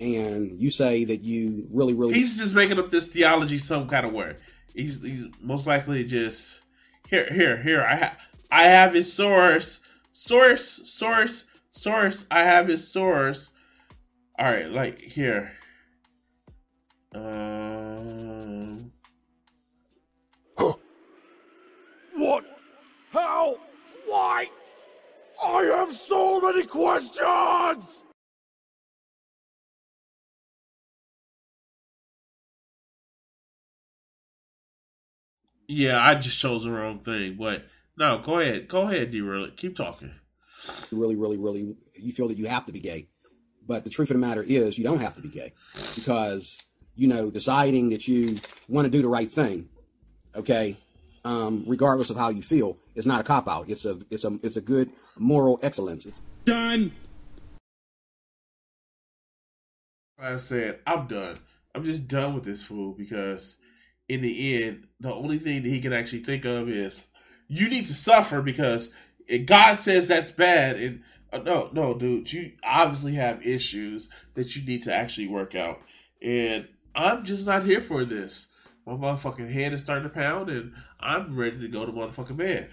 [0.00, 4.04] And you say that you really, really He's just making up this theology some kind
[4.04, 4.38] of word.
[4.74, 6.64] He's he's most likely just
[7.08, 7.82] here here here.
[7.82, 8.20] I have
[8.50, 9.80] I have his source
[10.10, 12.26] source source source.
[12.30, 13.50] I have his source.
[14.36, 15.52] All right, like here.
[17.14, 18.90] Um.
[22.16, 22.44] What?
[23.12, 23.56] How?
[24.06, 24.46] Why?
[25.44, 28.02] I have so many questions!
[35.66, 37.64] Yeah, I just chose the wrong thing, but
[37.96, 39.20] no, go ahead, go ahead, D.
[39.20, 40.12] Really, keep talking.
[40.92, 43.08] really, really, really, you feel that you have to be gay.
[43.66, 45.52] But the truth of the matter is, you don't have to be gay
[45.94, 46.58] because
[46.96, 48.36] you know deciding that you
[48.68, 49.68] want to do the right thing,
[50.34, 50.76] okay,
[51.24, 53.68] um, regardless of how you feel, is not a cop out.
[53.68, 56.04] It's a it's a it's a good moral excellence.
[56.04, 56.92] It's, Done.
[60.18, 61.38] I said, I'm done.
[61.74, 63.58] I'm just done with this fool because
[64.08, 67.02] in the end, the only thing that he can actually think of is
[67.48, 68.90] you need to suffer because
[69.46, 70.76] God says that's bad.
[70.76, 71.02] And
[71.32, 75.80] uh, no, no, dude, you obviously have issues that you need to actually work out.
[76.22, 78.48] And I'm just not here for this.
[78.86, 82.68] My motherfucking head is starting to pound, and I'm ready to go to motherfucking bed.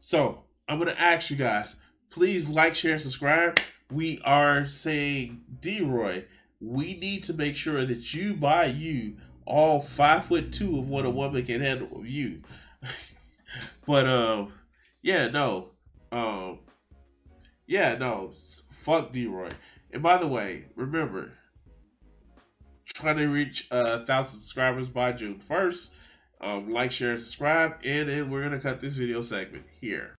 [0.00, 1.76] So I'm gonna ask you guys,
[2.10, 3.58] please like, share, subscribe.
[3.90, 6.24] We are saying, D Roy,
[6.60, 9.16] we need to make sure that you buy you
[9.46, 12.40] all five foot two of what a woman can handle of you.
[13.86, 14.52] but um,
[15.02, 15.70] yeah, no,
[16.12, 16.60] um,
[17.66, 18.30] yeah, no,
[18.70, 19.50] fuck D Roy.
[19.92, 21.32] And by the way, remember,
[22.86, 25.92] trying to reach a thousand subscribers by June first.
[26.40, 30.14] Um, like, share, subscribe, and then we're gonna cut this video segment here.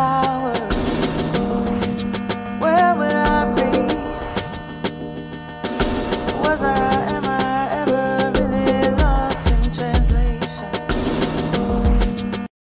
[0.00, 0.29] If